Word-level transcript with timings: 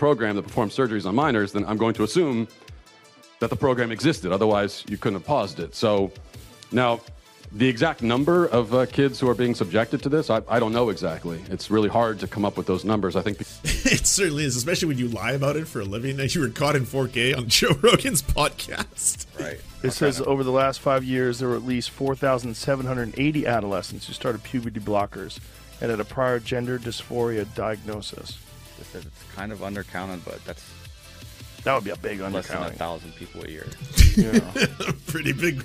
program 0.00 0.34
that 0.34 0.42
performs 0.42 0.74
surgeries 0.74 1.04
on 1.06 1.14
minors, 1.14 1.52
then 1.52 1.64
I'm 1.66 1.76
going 1.76 1.94
to 1.94 2.04
assume 2.04 2.48
that 3.40 3.50
the 3.50 3.56
program 3.56 3.92
existed. 3.92 4.32
Otherwise, 4.32 4.82
you 4.88 4.96
couldn't 4.96 5.18
have 5.20 5.26
paused 5.26 5.60
it. 5.60 5.74
So 5.74 6.10
now, 6.72 7.00
the 7.52 7.68
exact 7.68 8.00
number 8.00 8.46
of 8.46 8.72
uh, 8.72 8.86
kids 8.86 9.20
who 9.20 9.28
are 9.28 9.34
being 9.34 9.54
subjected 9.54 10.02
to 10.04 10.08
this, 10.08 10.30
I, 10.30 10.40
I, 10.48 10.58
don't 10.58 10.72
know 10.72 10.88
exactly. 10.88 11.42
It's 11.50 11.70
really 11.70 11.88
hard 11.88 12.18
to 12.20 12.28
come 12.28 12.44
up 12.46 12.56
with 12.56 12.66
those 12.66 12.84
numbers. 12.84 13.14
I 13.14 13.22
think 13.22 13.40
it 13.64 14.06
certainly 14.06 14.44
is, 14.44 14.56
especially 14.56 14.88
when 14.88 14.98
you 14.98 15.08
lie 15.08 15.32
about 15.32 15.56
it 15.56 15.66
for 15.66 15.80
a 15.80 15.84
living. 15.84 16.18
You 16.18 16.40
were 16.40 16.48
caught 16.48 16.76
in 16.76 16.86
4K 16.86 17.36
on 17.36 17.48
Joe 17.58 17.76
Rogan's 17.82 18.22
podcast. 18.22 19.26
Right. 19.38 19.60
It 19.82 19.90
says 19.90 20.22
over 20.22 20.44
the 20.44 20.52
last 20.52 20.80
five 20.80 21.04
years, 21.04 21.40
there 21.40 21.48
were 21.48 21.56
at 21.56 21.64
least 21.64 21.90
4,780 21.90 23.46
adolescents 23.46 24.06
who 24.06 24.12
started 24.14 24.42
puberty 24.44 24.80
blockers 24.80 25.40
and 25.80 25.90
had 25.90 26.00
a 26.00 26.04
prior 26.04 26.38
gender 26.38 26.78
dysphoria 26.78 27.52
diagnosis. 27.54 28.38
It 28.80 28.86
says 28.86 29.06
it's 29.06 29.22
kind 29.34 29.52
of 29.52 29.60
undercounted, 29.60 30.24
but 30.24 30.44
that's 30.44 30.64
that 31.64 31.74
would 31.74 31.84
be 31.84 31.90
a 31.90 31.96
big 31.96 32.20
undercounting. 32.20 32.32
Less 32.32 32.48
than 32.48 32.62
a 32.62 32.70
thousand 32.70 33.14
people 33.16 33.44
a 33.44 33.48
year. 33.48 33.66
Yeah. 34.16 34.40
Pretty 35.06 35.32
big 35.32 35.64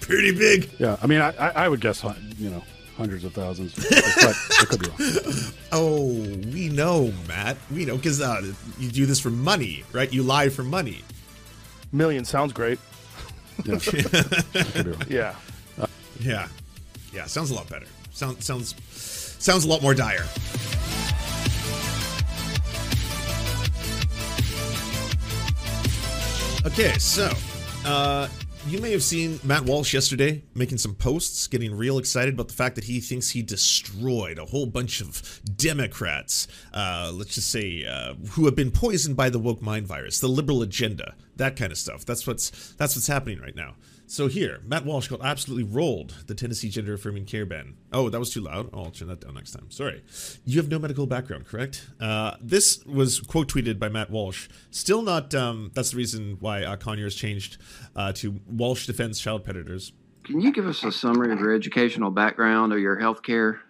pretty 0.00 0.32
big. 0.32 0.70
Yeah, 0.78 0.96
I 1.02 1.06
mean, 1.06 1.20
I, 1.20 1.30
I 1.30 1.68
would 1.68 1.80
guess, 1.80 2.04
you 2.38 2.50
know, 2.50 2.62
hundreds 2.96 3.24
of 3.24 3.32
thousands. 3.32 3.74
but 3.74 4.36
I 4.60 4.64
could 4.64 4.80
be 4.80 4.88
wrong. 4.88 5.34
Oh, 5.70 6.06
we 6.52 6.70
know, 6.70 7.12
Matt. 7.26 7.58
We 7.70 7.84
know 7.84 7.96
because 7.96 8.22
uh, 8.22 8.40
you 8.78 8.90
do 8.90 9.04
this 9.04 9.20
for 9.20 9.28
money, 9.28 9.84
right? 9.92 10.10
You 10.10 10.22
lie 10.22 10.48
for 10.48 10.62
money. 10.64 11.02
Million 11.92 12.24
sounds 12.24 12.54
great. 12.54 12.78
Yeah. 13.66 13.78
yeah. 15.08 15.34
Yeah. 16.20 16.48
Yeah. 17.12 17.26
Sounds 17.26 17.50
a 17.50 17.54
lot 17.54 17.68
better. 17.68 17.84
Sounds 18.12 18.46
sounds 18.46 18.74
sounds 19.38 19.66
a 19.66 19.68
lot 19.68 19.82
more 19.82 19.94
dire. 19.94 20.24
Okay, 26.68 26.98
so 26.98 27.32
uh, 27.86 28.28
you 28.66 28.78
may 28.78 28.92
have 28.92 29.02
seen 29.02 29.40
Matt 29.42 29.64
Walsh 29.64 29.94
yesterday 29.94 30.42
making 30.54 30.76
some 30.76 30.94
posts, 30.94 31.46
getting 31.46 31.74
real 31.74 31.96
excited 31.96 32.34
about 32.34 32.48
the 32.48 32.54
fact 32.54 32.74
that 32.74 32.84
he 32.84 33.00
thinks 33.00 33.30
he 33.30 33.40
destroyed 33.40 34.38
a 34.38 34.44
whole 34.44 34.66
bunch 34.66 35.00
of 35.00 35.40
Democrats, 35.56 36.46
uh, 36.74 37.10
let's 37.14 37.36
just 37.36 37.50
say, 37.50 37.86
uh, 37.86 38.12
who 38.32 38.44
have 38.44 38.54
been 38.54 38.70
poisoned 38.70 39.16
by 39.16 39.30
the 39.30 39.38
woke 39.38 39.62
mind 39.62 39.86
virus, 39.86 40.20
the 40.20 40.28
liberal 40.28 40.60
agenda, 40.60 41.14
that 41.36 41.56
kind 41.56 41.72
of 41.72 41.78
stuff. 41.78 42.04
That's 42.04 42.26
what's 42.26 42.74
that's 42.74 42.94
what's 42.94 43.06
happening 43.06 43.40
right 43.40 43.56
now. 43.56 43.76
So 44.10 44.26
here, 44.26 44.60
Matt 44.64 44.86
Walsh 44.86 45.08
got 45.08 45.20
absolutely 45.22 45.64
rolled 45.64 46.14
the 46.26 46.34
Tennessee 46.34 46.70
gender 46.70 46.94
affirming 46.94 47.26
care 47.26 47.44
ban. 47.44 47.76
Oh, 47.92 48.08
that 48.08 48.18
was 48.18 48.30
too 48.30 48.40
loud. 48.40 48.70
Oh, 48.72 48.84
I'll 48.84 48.90
turn 48.90 49.08
that 49.08 49.20
down 49.20 49.34
next 49.34 49.50
time. 49.50 49.70
Sorry. 49.70 50.02
You 50.46 50.58
have 50.58 50.70
no 50.70 50.78
medical 50.78 51.06
background, 51.06 51.46
correct? 51.46 51.90
Uh, 52.00 52.36
this 52.40 52.82
was 52.86 53.20
quote 53.20 53.52
tweeted 53.52 53.78
by 53.78 53.90
Matt 53.90 54.10
Walsh. 54.10 54.48
Still 54.70 55.02
not. 55.02 55.34
Um, 55.34 55.72
that's 55.74 55.90
the 55.90 55.98
reason 55.98 56.38
why 56.40 56.64
uh, 56.64 56.76
Conyers 56.76 57.16
changed 57.16 57.58
uh, 57.94 58.12
to 58.14 58.40
Walsh 58.48 58.86
Defends 58.86 59.20
Child 59.20 59.44
Predators. 59.44 59.92
Can 60.24 60.40
you 60.40 60.52
give 60.52 60.66
us 60.66 60.82
a 60.84 60.90
summary 60.90 61.30
of 61.30 61.38
your 61.38 61.54
educational 61.54 62.10
background 62.10 62.72
or 62.72 62.78
your 62.78 62.98
health 62.98 63.22
care? 63.22 63.60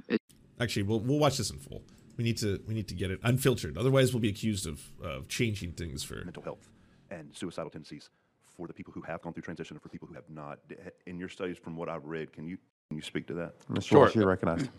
Actually, 0.61 0.85
we'll 0.85 1.01
we'll 1.01 1.19
watch 1.19 1.37
this 1.37 1.51
in 1.51 1.59
full. 1.59 1.83
We 2.17 2.23
need 2.23 2.37
to 2.39 2.63
we 2.69 2.75
need 2.75 2.87
to 2.89 2.95
get 2.95 3.11
it 3.11 3.19
unfiltered. 3.25 3.77
Otherwise, 3.77 4.15
we'll 4.15 4.21
be 4.21 4.29
accused 4.29 4.69
of 4.69 4.83
of 5.03 5.27
changing 5.27 5.73
things 5.73 6.05
for 6.05 6.25
mental 6.25 6.45
health 6.45 6.69
and 7.11 7.35
suicidal 7.35 7.71
tendencies 7.71 8.11
for 8.59 8.67
the 8.67 8.75
people 8.75 8.93
who 8.93 9.01
have 9.03 9.23
gone 9.23 9.33
through 9.33 9.43
transition 9.43 9.77
and 9.77 9.83
for 9.83 9.89
people 9.89 10.09
who 10.09 10.15
have 10.15 10.29
not. 10.29 10.59
In 11.07 11.19
your 11.19 11.29
studies, 11.29 11.57
from 11.57 11.77
what 11.77 11.89
I've 11.89 12.05
read, 12.05 12.33
can 12.33 12.47
you 12.47 12.59
can 12.91 12.97
you 12.97 13.03
speak 13.03 13.27
to 13.29 13.35
that? 13.35 13.55
Mr. 13.71 13.83
Sure. 13.85 14.01
Walsh, 14.01 14.17
you 14.17 14.27
recognized. 14.27 14.69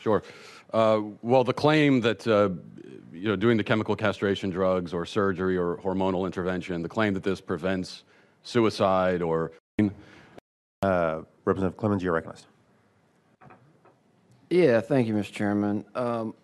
Sure. 0.00 0.22
Uh, 0.74 1.00
well, 1.22 1.44
the 1.44 1.54
claim 1.54 2.02
that 2.02 2.26
uh, 2.26 2.50
you 3.10 3.28
know 3.28 3.36
doing 3.36 3.56
the 3.56 3.64
chemical 3.64 3.96
castration 3.96 4.50
drugs 4.50 4.92
or 4.92 5.06
surgery 5.06 5.56
or 5.56 5.78
hormonal 5.78 6.26
intervention, 6.26 6.82
the 6.82 6.90
claim 6.90 7.14
that 7.14 7.22
this 7.22 7.40
prevents 7.40 8.02
suicide 8.42 9.22
or 9.22 9.52
uh, 10.82 11.22
Representative 11.46 11.78
Clemmons, 11.78 12.02
you're 12.02 12.12
recognized. 12.12 12.44
Yeah, 14.50 14.82
thank 14.82 15.08
you, 15.08 15.14
Mr. 15.14 15.32
Chairman. 15.32 15.86
Um, 15.94 16.34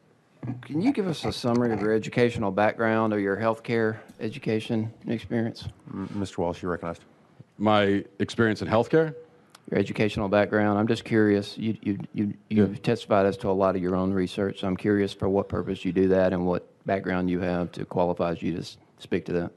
can 0.62 0.80
you 0.80 0.92
give 0.92 1.06
us 1.06 1.24
a 1.24 1.32
summary 1.32 1.72
of 1.72 1.80
your 1.80 1.92
educational 1.92 2.50
background 2.50 3.12
or 3.12 3.18
your 3.18 3.36
healthcare 3.36 3.98
education 4.20 4.92
experience? 5.06 5.68
Mr. 5.92 6.38
Walsh, 6.38 6.62
you 6.62 6.68
recognized. 6.68 7.04
My 7.58 8.04
experience 8.18 8.62
in 8.62 8.68
healthcare? 8.68 9.14
Your 9.70 9.78
educational 9.78 10.28
background. 10.28 10.78
I'm 10.78 10.88
just 10.88 11.04
curious. 11.04 11.56
You, 11.58 11.76
you, 11.82 11.98
you, 12.14 12.34
you've 12.48 12.72
yeah. 12.72 12.80
testified 12.82 13.26
as 13.26 13.36
to 13.38 13.48
a 13.48 13.52
lot 13.52 13.76
of 13.76 13.82
your 13.82 13.94
own 13.94 14.12
research. 14.12 14.60
So 14.60 14.66
I'm 14.66 14.76
curious 14.76 15.12
for 15.12 15.28
what 15.28 15.48
purpose 15.48 15.84
you 15.84 15.92
do 15.92 16.08
that 16.08 16.32
and 16.32 16.46
what 16.46 16.66
background 16.86 17.30
you 17.30 17.40
have 17.40 17.70
to 17.72 17.84
qualifies 17.84 18.42
you 18.42 18.56
to 18.56 18.64
speak 18.98 19.24
to 19.26 19.32
that. 19.34 19.52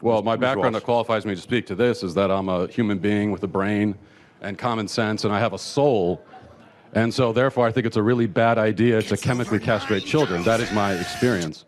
Well, 0.00 0.22
my 0.22 0.36
background 0.36 0.76
that 0.76 0.84
qualifies 0.84 1.26
me 1.26 1.34
to 1.34 1.40
speak 1.40 1.66
to 1.66 1.74
this 1.74 2.04
is 2.04 2.14
that 2.14 2.30
I'm 2.30 2.48
a 2.48 2.68
human 2.68 2.98
being 2.98 3.32
with 3.32 3.42
a 3.42 3.48
brain 3.48 3.96
and 4.42 4.56
common 4.56 4.86
sense, 4.86 5.24
and 5.24 5.34
I 5.34 5.40
have 5.40 5.54
a 5.54 5.58
soul 5.58 6.22
and 6.92 7.12
so, 7.12 7.32
therefore, 7.32 7.66
I 7.66 7.72
think 7.72 7.86
it's 7.86 7.96
a 7.96 8.02
really 8.02 8.26
bad 8.26 8.58
idea 8.58 9.02
to 9.02 9.16
chemically 9.16 9.58
castrate 9.58 10.04
children. 10.04 10.42
That 10.44 10.60
is 10.60 10.72
my 10.72 10.94
experience. 10.94 11.64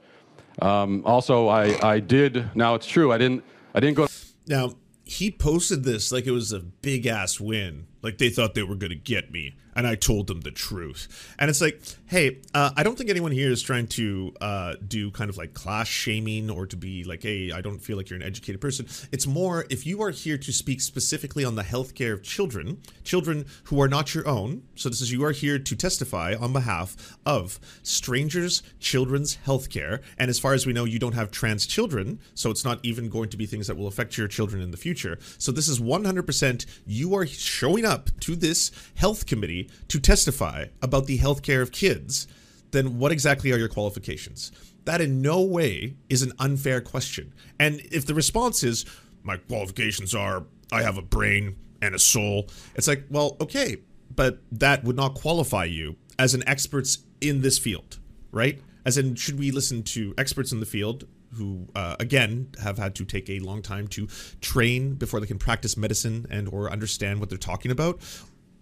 Um, 0.62 1.02
also, 1.04 1.48
I, 1.48 1.78
I 1.86 2.00
did. 2.00 2.54
Now 2.54 2.74
it's 2.74 2.86
true. 2.86 3.12
I 3.12 3.18
didn't. 3.18 3.44
I 3.74 3.80
didn't 3.80 3.96
go. 3.96 4.06
Now 4.46 4.72
he 5.04 5.30
posted 5.30 5.84
this 5.84 6.12
like 6.12 6.26
it 6.26 6.30
was 6.30 6.52
a 6.52 6.60
big 6.60 7.06
ass 7.06 7.40
win. 7.40 7.86
Like 8.02 8.18
they 8.18 8.30
thought 8.30 8.54
they 8.54 8.62
were 8.62 8.76
going 8.76 8.90
to 8.90 8.96
get 8.96 9.30
me 9.30 9.56
and 9.80 9.86
I 9.86 9.94
told 9.94 10.26
them 10.26 10.42
the 10.42 10.50
truth. 10.50 11.34
And 11.38 11.48
it's 11.48 11.62
like, 11.62 11.80
hey, 12.04 12.40
uh, 12.52 12.68
I 12.76 12.82
don't 12.82 12.98
think 12.98 13.08
anyone 13.08 13.32
here 13.32 13.50
is 13.50 13.62
trying 13.62 13.86
to 13.86 14.34
uh, 14.38 14.74
do 14.86 15.10
kind 15.10 15.30
of 15.30 15.38
like 15.38 15.54
class 15.54 15.88
shaming 15.88 16.50
or 16.50 16.66
to 16.66 16.76
be 16.76 17.02
like, 17.02 17.22
hey, 17.22 17.50
I 17.50 17.62
don't 17.62 17.78
feel 17.78 17.96
like 17.96 18.10
you're 18.10 18.18
an 18.18 18.22
educated 18.22 18.60
person. 18.60 18.86
It's 19.10 19.26
more 19.26 19.64
if 19.70 19.86
you 19.86 20.02
are 20.02 20.10
here 20.10 20.36
to 20.36 20.52
speak 20.52 20.82
specifically 20.82 21.46
on 21.46 21.54
the 21.54 21.62
healthcare 21.62 22.12
of 22.12 22.22
children, 22.22 22.82
children 23.04 23.46
who 23.64 23.80
are 23.80 23.88
not 23.88 24.14
your 24.14 24.28
own. 24.28 24.64
So 24.74 24.90
this 24.90 25.00
is 25.00 25.12
you 25.12 25.24
are 25.24 25.32
here 25.32 25.58
to 25.58 25.74
testify 25.74 26.34
on 26.38 26.52
behalf 26.52 27.16
of 27.24 27.58
strangers' 27.82 28.62
children's 28.80 29.38
healthcare. 29.46 30.02
And 30.18 30.28
as 30.28 30.38
far 30.38 30.52
as 30.52 30.66
we 30.66 30.74
know, 30.74 30.84
you 30.84 30.98
don't 30.98 31.14
have 31.14 31.30
trans 31.30 31.66
children, 31.66 32.20
so 32.34 32.50
it's 32.50 32.66
not 32.66 32.80
even 32.82 33.08
going 33.08 33.30
to 33.30 33.38
be 33.38 33.46
things 33.46 33.66
that 33.68 33.78
will 33.78 33.86
affect 33.86 34.18
your 34.18 34.28
children 34.28 34.60
in 34.60 34.72
the 34.72 34.76
future. 34.76 35.18
So 35.38 35.52
this 35.52 35.68
is 35.68 35.80
100% 35.80 36.66
you 36.86 37.14
are 37.14 37.26
showing 37.26 37.86
up 37.86 38.10
to 38.20 38.36
this 38.36 38.70
health 38.96 39.24
committee 39.24 39.69
to 39.88 40.00
testify 40.00 40.66
about 40.82 41.06
the 41.06 41.16
health 41.16 41.42
care 41.42 41.62
of 41.62 41.72
kids, 41.72 42.26
then 42.70 42.98
what 42.98 43.12
exactly 43.12 43.52
are 43.52 43.58
your 43.58 43.68
qualifications? 43.68 44.52
That 44.84 45.00
in 45.00 45.20
no 45.20 45.42
way 45.42 45.96
is 46.08 46.22
an 46.22 46.32
unfair 46.38 46.80
question. 46.80 47.32
And 47.58 47.80
if 47.90 48.06
the 48.06 48.14
response 48.14 48.62
is, 48.62 48.84
my 49.22 49.36
qualifications 49.36 50.14
are, 50.14 50.44
I 50.72 50.82
have 50.82 50.96
a 50.96 51.02
brain 51.02 51.56
and 51.82 51.94
a 51.94 51.98
soul, 51.98 52.48
it's 52.74 52.88
like, 52.88 53.04
well, 53.10 53.36
okay, 53.40 53.78
but 54.14 54.38
that 54.52 54.84
would 54.84 54.96
not 54.96 55.14
qualify 55.14 55.64
you 55.64 55.96
as 56.18 56.34
an 56.34 56.46
expert 56.46 56.86
in 57.20 57.42
this 57.42 57.58
field, 57.58 57.98
right? 58.32 58.60
As 58.84 58.98
in, 58.98 59.14
should 59.14 59.38
we 59.38 59.50
listen 59.50 59.82
to 59.84 60.14
experts 60.16 60.52
in 60.52 60.60
the 60.60 60.66
field 60.66 61.06
who 61.34 61.68
uh, 61.74 61.96
again 62.00 62.48
have 62.62 62.78
had 62.78 62.94
to 62.96 63.04
take 63.04 63.30
a 63.30 63.38
long 63.38 63.62
time 63.62 63.86
to 63.86 64.08
train 64.40 64.94
before 64.94 65.20
they 65.20 65.26
can 65.26 65.38
practice 65.38 65.76
medicine 65.76 66.26
and 66.30 66.48
or 66.48 66.70
understand 66.70 67.20
what 67.20 67.28
they're 67.28 67.38
talking 67.38 67.70
about 67.70 68.00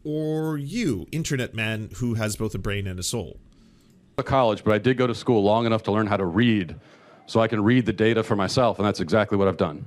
or 0.04 0.58
you, 0.58 1.06
internet 1.12 1.54
man 1.54 1.90
who 1.96 2.14
has 2.14 2.36
both 2.36 2.54
a 2.54 2.58
brain 2.58 2.86
and 2.86 2.98
a 2.98 3.02
soul? 3.02 3.38
College, 4.24 4.64
but 4.64 4.74
I 4.74 4.78
did 4.78 4.96
go 4.96 5.06
to 5.06 5.14
school 5.14 5.44
long 5.44 5.64
enough 5.64 5.84
to 5.84 5.92
learn 5.92 6.08
how 6.08 6.16
to 6.16 6.24
read, 6.24 6.74
so 7.26 7.38
I 7.38 7.46
can 7.46 7.62
read 7.62 7.86
the 7.86 7.92
data 7.92 8.24
for 8.24 8.34
myself, 8.34 8.78
and 8.78 8.86
that's 8.86 8.98
exactly 8.98 9.38
what 9.38 9.46
I've 9.46 9.56
done. 9.56 9.86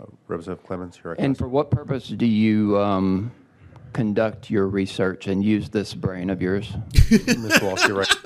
Uh, 0.00 0.04
Representative 0.28 0.64
Clemmons, 0.64 1.02
you're 1.02 1.14
And 1.18 1.36
for 1.36 1.48
what 1.48 1.68
purpose 1.68 2.06
do 2.06 2.24
you 2.24 2.78
um, 2.78 3.32
conduct 3.92 4.48
your 4.48 4.68
research 4.68 5.26
and 5.26 5.42
use 5.44 5.70
this 5.70 5.92
brain 5.92 6.30
of 6.30 6.40
yours? 6.40 6.72
Ms. 7.10 7.60
Walsh, 7.60 7.88
you're 7.88 7.96
right. 7.96 8.16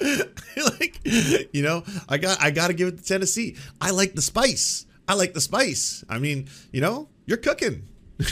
like, 0.78 1.00
you 1.54 1.62
know, 1.62 1.84
I 2.08 2.18
got 2.18 2.42
I 2.42 2.50
got 2.50 2.68
to 2.68 2.74
give 2.74 2.88
it 2.88 2.98
to 2.98 3.04
Tennessee. 3.04 3.56
I 3.80 3.90
like 3.90 4.14
the 4.14 4.22
spice. 4.22 4.86
I 5.08 5.14
like 5.14 5.34
the 5.34 5.40
spice. 5.40 6.04
I 6.08 6.18
mean, 6.18 6.48
you 6.72 6.80
know, 6.80 7.08
you're 7.26 7.38
cooking. 7.38 7.88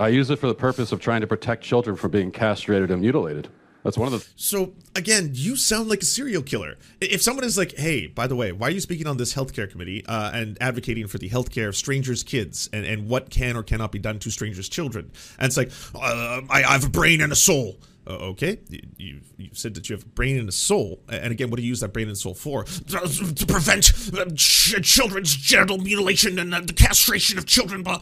I 0.00 0.08
use 0.08 0.30
it 0.30 0.38
for 0.38 0.46
the 0.46 0.54
purpose 0.54 0.92
of 0.92 1.00
trying 1.00 1.20
to 1.20 1.26
protect 1.26 1.62
children 1.62 1.94
from 1.94 2.10
being 2.10 2.30
castrated 2.30 2.90
and 2.90 3.02
mutilated. 3.02 3.48
That's 3.84 3.98
one 3.98 4.12
of 4.12 4.18
the. 4.18 4.26
So 4.36 4.72
again, 4.96 5.30
you 5.34 5.56
sound 5.56 5.88
like 5.90 6.00
a 6.00 6.06
serial 6.06 6.42
killer. 6.42 6.76
If 7.02 7.20
someone 7.20 7.44
is 7.44 7.58
like, 7.58 7.76
"Hey, 7.76 8.06
by 8.06 8.26
the 8.26 8.34
way, 8.34 8.50
why 8.50 8.68
are 8.68 8.70
you 8.70 8.80
speaking 8.80 9.06
on 9.06 9.18
this 9.18 9.34
healthcare 9.34 9.70
committee 9.70 10.04
uh, 10.06 10.30
and 10.32 10.56
advocating 10.60 11.06
for 11.06 11.18
the 11.18 11.28
healthcare 11.28 11.68
of 11.68 11.76
strangers' 11.76 12.22
kids 12.22 12.68
and, 12.72 12.86
and 12.86 13.08
what 13.08 13.30
can 13.30 13.56
or 13.56 13.62
cannot 13.62 13.92
be 13.92 13.98
done 13.98 14.18
to 14.20 14.30
strangers' 14.30 14.68
children?" 14.70 15.10
And 15.38 15.46
it's 15.46 15.56
like, 15.58 15.70
uh, 15.94 16.42
I, 16.48 16.62
I 16.62 16.72
have 16.72 16.84
a 16.84 16.90
brain 16.90 17.20
and 17.20 17.32
a 17.32 17.36
soul. 17.36 17.78
Uh, 18.06 18.30
okay, 18.32 18.58
you, 18.96 19.20
you 19.36 19.50
said 19.52 19.74
that 19.74 19.88
you 19.88 19.96
have 19.96 20.04
a 20.04 20.08
brain 20.08 20.38
and 20.38 20.48
a 20.48 20.52
soul, 20.52 21.02
and 21.08 21.30
again, 21.30 21.50
what 21.50 21.56
do 21.56 21.62
you 21.62 21.68
use 21.68 21.80
that 21.80 21.92
brain 21.92 22.08
and 22.08 22.16
soul 22.16 22.34
for? 22.34 22.64
To 22.64 23.46
prevent 23.46 23.92
uh, 24.14 24.24
ch- 24.34 24.82
children's 24.82 25.34
genital 25.36 25.78
mutilation 25.78 26.38
and 26.38 26.54
uh, 26.54 26.60
the 26.60 26.72
castration 26.72 27.38
of 27.38 27.44
children. 27.44 27.82
Blah. 27.82 28.00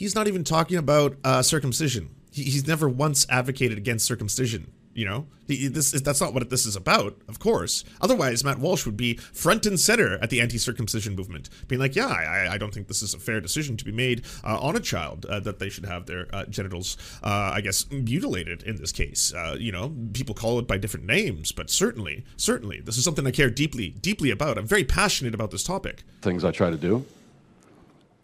He's 0.00 0.14
not 0.14 0.26
even 0.28 0.44
talking 0.44 0.78
about 0.78 1.16
uh, 1.24 1.42
circumcision. 1.42 2.08
He, 2.32 2.44
he's 2.44 2.66
never 2.66 2.88
once 2.88 3.26
advocated 3.28 3.76
against 3.76 4.06
circumcision. 4.06 4.72
You 4.94 5.04
know, 5.04 5.26
He- 5.46 5.68
this 5.68 5.92
is, 5.92 6.00
that's 6.02 6.22
not 6.22 6.32
what 6.32 6.48
this 6.48 6.64
is 6.64 6.74
about, 6.74 7.20
of 7.28 7.38
course. 7.38 7.84
Otherwise, 8.00 8.42
Matt 8.42 8.58
Walsh 8.58 8.86
would 8.86 8.96
be 8.96 9.16
front 9.16 9.66
and 9.66 9.78
center 9.78 10.14
at 10.22 10.30
the 10.30 10.40
anti-circumcision 10.40 11.14
movement, 11.14 11.50
being 11.68 11.80
like, 11.80 11.94
"Yeah, 11.94 12.06
I, 12.06 12.54
I 12.54 12.56
don't 12.58 12.72
think 12.72 12.88
this 12.88 13.02
is 13.02 13.12
a 13.12 13.18
fair 13.18 13.42
decision 13.42 13.76
to 13.76 13.84
be 13.84 13.92
made 13.92 14.24
uh, 14.42 14.58
on 14.58 14.74
a 14.74 14.80
child 14.80 15.26
uh, 15.26 15.38
that 15.40 15.58
they 15.58 15.68
should 15.68 15.84
have 15.84 16.06
their 16.06 16.34
uh, 16.34 16.46
genitals, 16.46 16.96
uh, 17.22 17.52
I 17.54 17.60
guess, 17.60 17.90
mutilated 17.90 18.62
in 18.62 18.76
this 18.76 18.90
case. 18.90 19.34
Uh, 19.34 19.54
you 19.60 19.70
know, 19.70 19.92
people 20.14 20.34
call 20.34 20.58
it 20.58 20.66
by 20.66 20.78
different 20.78 21.04
names, 21.04 21.52
but 21.52 21.68
certainly, 21.68 22.24
certainly, 22.38 22.80
this 22.80 22.96
is 22.96 23.04
something 23.04 23.26
I 23.26 23.32
care 23.32 23.50
deeply, 23.50 23.90
deeply 24.00 24.30
about. 24.30 24.56
I'm 24.56 24.66
very 24.66 24.84
passionate 24.84 25.34
about 25.34 25.50
this 25.50 25.62
topic. 25.62 26.04
Things 26.22 26.42
I 26.42 26.52
try 26.52 26.70
to 26.70 26.78
do. 26.78 27.04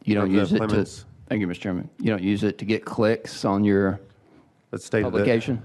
You 0.05 0.15
don't 0.15 0.31
use 0.33 0.53
it 0.53 0.59
to, 0.59 0.67
Clemmons. 0.67 1.05
Thank 1.29 1.41
you, 1.41 1.47
Mr. 1.47 1.61
Chairman. 1.61 1.91
You 1.99 2.11
don't 2.11 2.23
use 2.23 2.43
it 2.43 2.59
to 2.59 2.65
get 2.65 2.85
clicks 2.85 3.45
on 3.45 3.65
your 3.65 4.01
Let's 4.73 4.85
state 4.85 5.03
that 5.03 5.11
publication? 5.11 5.63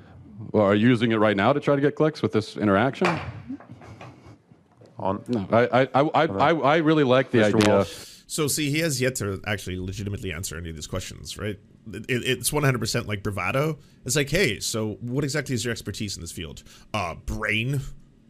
Well, 0.51 0.63
are 0.63 0.75
you 0.75 0.87
using 0.87 1.11
it 1.11 1.17
right 1.17 1.35
now 1.35 1.53
to 1.53 1.59
try 1.59 1.75
to 1.75 1.81
get 1.81 1.95
clicks 1.95 2.21
with 2.21 2.31
this 2.31 2.57
interaction? 2.57 3.07
on 4.97 5.23
No, 5.27 5.47
I, 5.51 5.81
I, 5.81 5.81
I, 5.81 6.01
I, 6.01 6.25
I, 6.25 6.53
I 6.53 6.77
really 6.77 7.03
like 7.03 7.31
the 7.31 7.39
Mr. 7.39 7.55
idea. 7.55 7.75
Walsh. 7.75 8.07
So, 8.27 8.47
see, 8.47 8.69
he 8.69 8.79
has 8.79 9.01
yet 9.01 9.15
to 9.15 9.41
actually 9.45 9.77
legitimately 9.79 10.31
answer 10.31 10.57
any 10.57 10.69
of 10.69 10.75
these 10.75 10.87
questions, 10.87 11.37
right? 11.37 11.59
It, 11.91 12.05
it's 12.07 12.51
100% 12.51 13.07
like 13.07 13.23
bravado. 13.23 13.79
It's 14.05 14.15
like, 14.15 14.29
hey, 14.29 14.59
so 14.61 14.97
what 15.01 15.25
exactly 15.25 15.53
is 15.53 15.65
your 15.65 15.73
expertise 15.73 16.15
in 16.15 16.21
this 16.21 16.31
field? 16.31 16.63
Uh, 16.93 17.15
brain, 17.15 17.81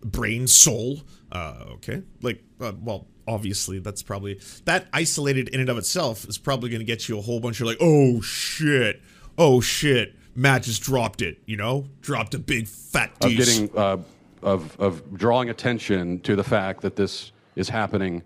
brain, 0.03 0.47
soul. 0.47 1.01
Uh, 1.31 1.65
okay. 1.73 2.01
Like, 2.23 2.43
uh, 2.59 2.71
well, 2.81 3.07
obviously, 3.31 3.79
that's 3.79 4.03
probably 4.03 4.39
that 4.65 4.87
isolated 4.93 5.49
in 5.49 5.59
and 5.59 5.69
of 5.69 5.77
itself 5.77 6.25
is 6.25 6.37
probably 6.37 6.69
going 6.69 6.81
to 6.81 6.85
get 6.85 7.07
you 7.07 7.17
a 7.17 7.21
whole 7.21 7.39
bunch 7.39 7.61
of 7.61 7.67
like, 7.67 7.77
oh 7.79 8.21
shit, 8.21 9.01
oh 9.37 9.61
shit, 9.61 10.15
Matt 10.35 10.63
just 10.63 10.81
dropped 10.83 11.21
it, 11.21 11.41
you 11.45 11.57
know, 11.57 11.87
dropped 12.01 12.33
a 12.33 12.39
big 12.39 12.67
fat 12.67 13.11
of 13.21 13.31
deuce. 13.31 13.59
getting 13.59 13.77
uh, 13.77 13.97
of 14.41 14.79
of 14.79 15.17
drawing 15.17 15.49
attention 15.49 16.19
to 16.21 16.35
the 16.35 16.43
fact 16.43 16.81
that 16.81 16.95
this 16.95 17.31
is 17.55 17.69
happening 17.69 18.23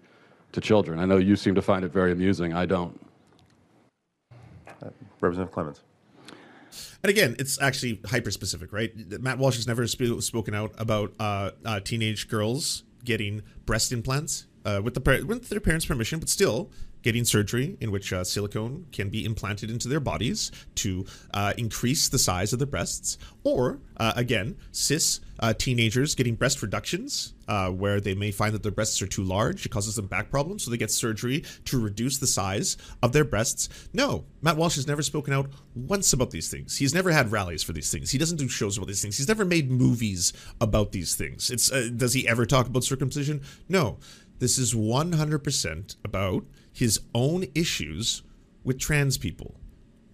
to 0.54 0.62
children. 0.62 1.00
I 1.00 1.06
know 1.06 1.18
you 1.18 1.36
seem 1.36 1.56
to 1.56 1.62
find 1.62 1.86
it 1.86 1.92
very 1.92 2.12
amusing. 2.12 2.54
I 2.54 2.66
don't. 2.66 3.00
Representative 5.22 5.54
Clemmons. 5.54 5.80
And 7.04 7.10
again, 7.10 7.36
it's 7.40 7.62
actually 7.62 8.02
hyper 8.06 8.31
specific, 8.31 8.74
right? 8.74 8.92
Matt 9.22 9.38
Walsh 9.38 9.56
has 9.56 9.68
never 9.68 9.86
sp- 9.88 10.19
spoken 10.22 10.54
out 10.54 10.74
about 10.78 11.13
uh, 11.19 11.52
uh, 11.63 11.80
teenage 11.80 12.28
girls 12.28 12.84
getting 13.04 13.44
breast 13.66 13.92
implants 13.92 14.48
uh, 14.66 14.82
with 14.84 14.94
the 14.94 15.26
with 15.26 15.50
their 15.50 15.60
parents' 15.60 15.86
permission, 15.86 16.20
but 16.20 16.30
still 16.30 16.72
getting 17.06 17.24
surgery 17.24 17.78
in 17.80 17.92
which 17.92 18.12
uh, 18.12 18.24
silicone 18.24 18.88
can 18.92 19.10
be 19.10 19.24
implanted 19.24 19.70
into 19.70 19.88
their 19.88 20.00
bodies 20.00 20.52
to 20.74 21.06
uh, 21.36 21.54
increase 21.56 22.10
the 22.10 22.18
size 22.18 22.52
of 22.52 22.58
their 22.58 22.66
breasts, 22.66 23.20
or 23.44 23.80
uh, 23.98 24.14
again, 24.16 24.58
cis 24.72 25.20
uh, 25.40 25.54
teenagers 25.54 26.16
getting 26.16 26.34
breast 26.36 26.62
reductions 26.62 27.34
uh, 27.48 27.70
where 27.70 28.00
they 28.02 28.16
may 28.16 28.32
find 28.32 28.56
that 28.56 28.64
their 28.64 28.72
breasts 28.72 29.02
are 29.02 29.08
too 29.08 29.24
large. 29.24 29.66
It 29.66 29.70
causes 29.70 29.96
them 29.96 30.08
back 30.08 30.32
problems, 30.32 30.64
so 30.64 30.72
they 30.72 30.78
get 30.78 30.90
surgery 30.90 31.44
to 31.66 31.80
reduce 31.80 32.18
the 32.18 32.28
size 32.28 32.78
of 33.04 33.14
their 33.14 33.26
breasts. 33.26 33.70
No, 33.94 34.26
Matt 34.42 34.58
Walsh 34.58 34.76
has 34.76 34.88
never 34.88 35.02
spoken 35.02 35.34
out 35.34 35.50
once 35.76 36.12
about 36.14 36.32
these 36.32 36.50
things. 36.50 36.78
He's 36.78 36.94
never 36.96 37.12
had 37.12 37.32
rallies 37.32 37.64
for 37.64 37.74
these 37.74 37.92
things. 37.92 38.12
He 38.12 38.18
doesn't 38.18 38.38
do 38.38 38.48
shows 38.48 38.78
about 38.78 38.88
these 38.88 39.02
things. 39.02 39.18
He's 39.18 39.28
never 39.28 39.46
made 39.46 39.70
movies 39.70 40.34
about 40.60 40.92
these 40.92 41.16
things. 41.16 41.52
It's 41.52 41.72
uh, 41.72 41.90
does 41.96 42.14
he 42.14 42.28
ever 42.28 42.46
talk 42.46 42.68
about 42.68 42.84
circumcision? 42.84 43.42
No. 43.70 43.98
This 44.45 44.59
is 44.59 44.75
100% 44.75 45.95
about 46.06 46.45
his 46.71 47.00
own 47.15 47.45
issues 47.56 48.21
with 48.63 48.77
trans 48.77 49.18
people 49.18 49.56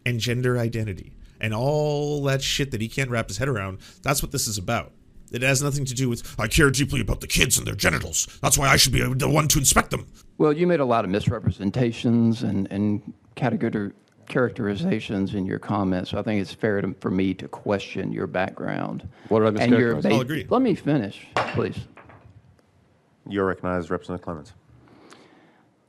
and 0.06 0.22
gender 0.22 0.58
identity 0.58 1.18
and 1.42 1.54
all 1.54 2.24
that 2.24 2.42
shit 2.42 2.72
that 2.72 2.80
he 2.80 2.88
can't 2.88 3.10
wrap 3.10 3.28
his 3.28 3.40
head 3.40 3.50
around. 3.50 3.80
That's 4.04 4.24
what 4.24 4.32
this 4.32 4.48
is 4.48 4.58
about. 4.58 4.94
It 5.34 5.42
has 5.42 5.62
nothing 5.62 5.84
to 5.84 5.94
do 5.94 6.08
with 6.08 6.34
I 6.40 6.48
care 6.48 6.72
deeply 6.72 7.02
about 7.02 7.20
the 7.20 7.28
kids 7.28 7.58
and 7.58 7.68
their 7.68 7.76
genitals. 7.76 8.26
That's 8.42 8.58
why 8.58 8.70
I 8.70 8.78
should 8.78 8.94
be 8.94 9.02
the 9.02 9.28
one 9.28 9.50
to 9.50 9.60
inspect 9.60 9.92
them. 9.92 10.08
Well, 10.38 10.54
you 10.54 10.66
made 10.66 10.80
a 10.80 10.86
lot 10.86 11.04
of 11.04 11.12
misrepresentations 11.12 12.44
and, 12.44 12.72
and 12.72 13.14
category, 13.36 13.92
characterizations 14.30 15.34
in 15.34 15.46
your 15.46 15.60
comments, 15.60 16.12
so 16.12 16.20
I 16.20 16.22
think 16.22 16.40
it's 16.40 16.54
fair 16.54 16.80
to, 16.80 16.96
for 17.02 17.12
me 17.12 17.34
to 17.34 17.50
question 17.50 18.14
your 18.14 18.28
background. 18.28 19.06
What 19.28 19.42
did 19.42 19.60
I 19.60 19.64
And 19.66 19.74
your 19.74 19.96
mischaracterize? 19.96 20.14
I'll 20.14 20.22
agree. 20.22 20.48
Let 20.50 20.62
me 20.62 20.74
finish, 20.74 21.28
please. 21.36 21.78
You're 23.28 23.46
recognized, 23.46 23.90
Representative 23.90 24.26
Clemmons. 24.26 24.52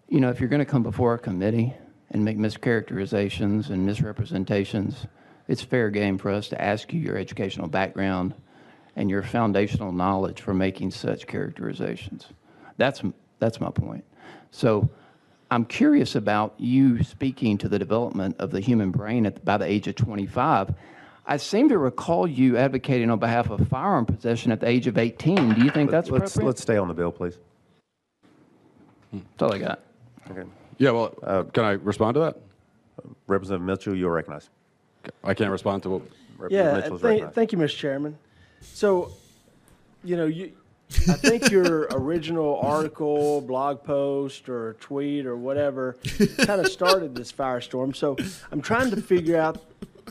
You 0.08 0.20
know, 0.20 0.30
if 0.30 0.40
you're 0.40 0.48
going 0.48 0.60
to 0.60 0.66
come 0.66 0.82
before 0.82 1.14
a 1.14 1.18
committee 1.18 1.74
and 2.10 2.24
make 2.24 2.36
mischaracterizations 2.36 3.70
and 3.70 3.86
misrepresentations, 3.86 5.06
it's 5.48 5.62
fair 5.62 5.90
game 5.90 6.18
for 6.18 6.30
us 6.30 6.48
to 6.48 6.60
ask 6.60 6.92
you 6.92 7.00
your 7.00 7.16
educational 7.16 7.68
background 7.68 8.34
and 8.94 9.08
your 9.08 9.22
foundational 9.22 9.92
knowledge 9.92 10.40
for 10.40 10.52
making 10.52 10.90
such 10.90 11.26
characterizations. 11.26 12.26
That's, 12.76 13.02
that's 13.38 13.60
my 13.60 13.70
point. 13.70 14.04
So 14.50 14.90
I'm 15.50 15.64
curious 15.64 16.14
about 16.14 16.54
you 16.58 17.02
speaking 17.02 17.58
to 17.58 17.68
the 17.68 17.78
development 17.78 18.36
of 18.38 18.50
the 18.50 18.60
human 18.60 18.90
brain 18.90 19.26
at, 19.26 19.44
by 19.44 19.56
the 19.56 19.64
age 19.64 19.88
of 19.88 19.96
25. 19.96 20.74
I 21.26 21.36
seem 21.36 21.68
to 21.68 21.78
recall 21.78 22.26
you 22.26 22.56
advocating 22.56 23.10
on 23.10 23.18
behalf 23.18 23.50
of 23.50 23.66
firearm 23.68 24.06
possession 24.06 24.50
at 24.50 24.60
the 24.60 24.68
age 24.68 24.86
of 24.86 24.98
18. 24.98 25.54
Do 25.54 25.64
you 25.64 25.70
think 25.70 25.90
that's 25.90 26.10
let's 26.10 26.32
appropriate? 26.32 26.46
let's 26.46 26.62
stay 26.62 26.76
on 26.76 26.88
the 26.88 26.94
bill, 26.94 27.12
please. 27.12 27.38
That's 29.12 29.42
all 29.42 29.54
I 29.54 29.58
got. 29.58 29.80
Okay. 30.30 30.42
Yeah. 30.78 30.90
Well, 30.90 31.14
uh, 31.22 31.42
can 31.44 31.64
I 31.64 31.72
respond 31.72 32.14
to 32.14 32.20
that? 32.20 32.36
Representative 33.26 33.66
Mitchell, 33.66 33.94
you're 33.96 34.12
recognized. 34.12 34.48
I 35.22 35.34
can't 35.34 35.50
respond 35.50 35.82
to 35.84 35.90
what. 35.90 36.02
Representative 36.38 36.50
Yeah, 36.50 36.74
Mitchell 36.80 36.96
is 36.96 37.02
thank, 37.02 37.10
recognized. 37.12 37.34
thank 37.34 37.52
you, 37.52 37.58
Mr. 37.58 37.76
Chairman. 37.76 38.18
So, 38.62 39.12
you 40.02 40.16
know, 40.16 40.26
you, 40.26 40.52
I 41.08 41.14
think 41.14 41.50
your 41.50 41.82
original 41.90 42.58
article, 42.60 43.40
blog 43.42 43.82
post, 43.84 44.48
or 44.48 44.74
tweet, 44.80 45.26
or 45.26 45.36
whatever, 45.36 45.96
kind 46.38 46.60
of 46.60 46.68
started 46.68 47.14
this 47.14 47.32
firestorm. 47.32 47.94
So, 47.94 48.16
I'm 48.50 48.60
trying 48.62 48.90
to 48.90 49.00
figure 49.00 49.36
out, 49.38 49.62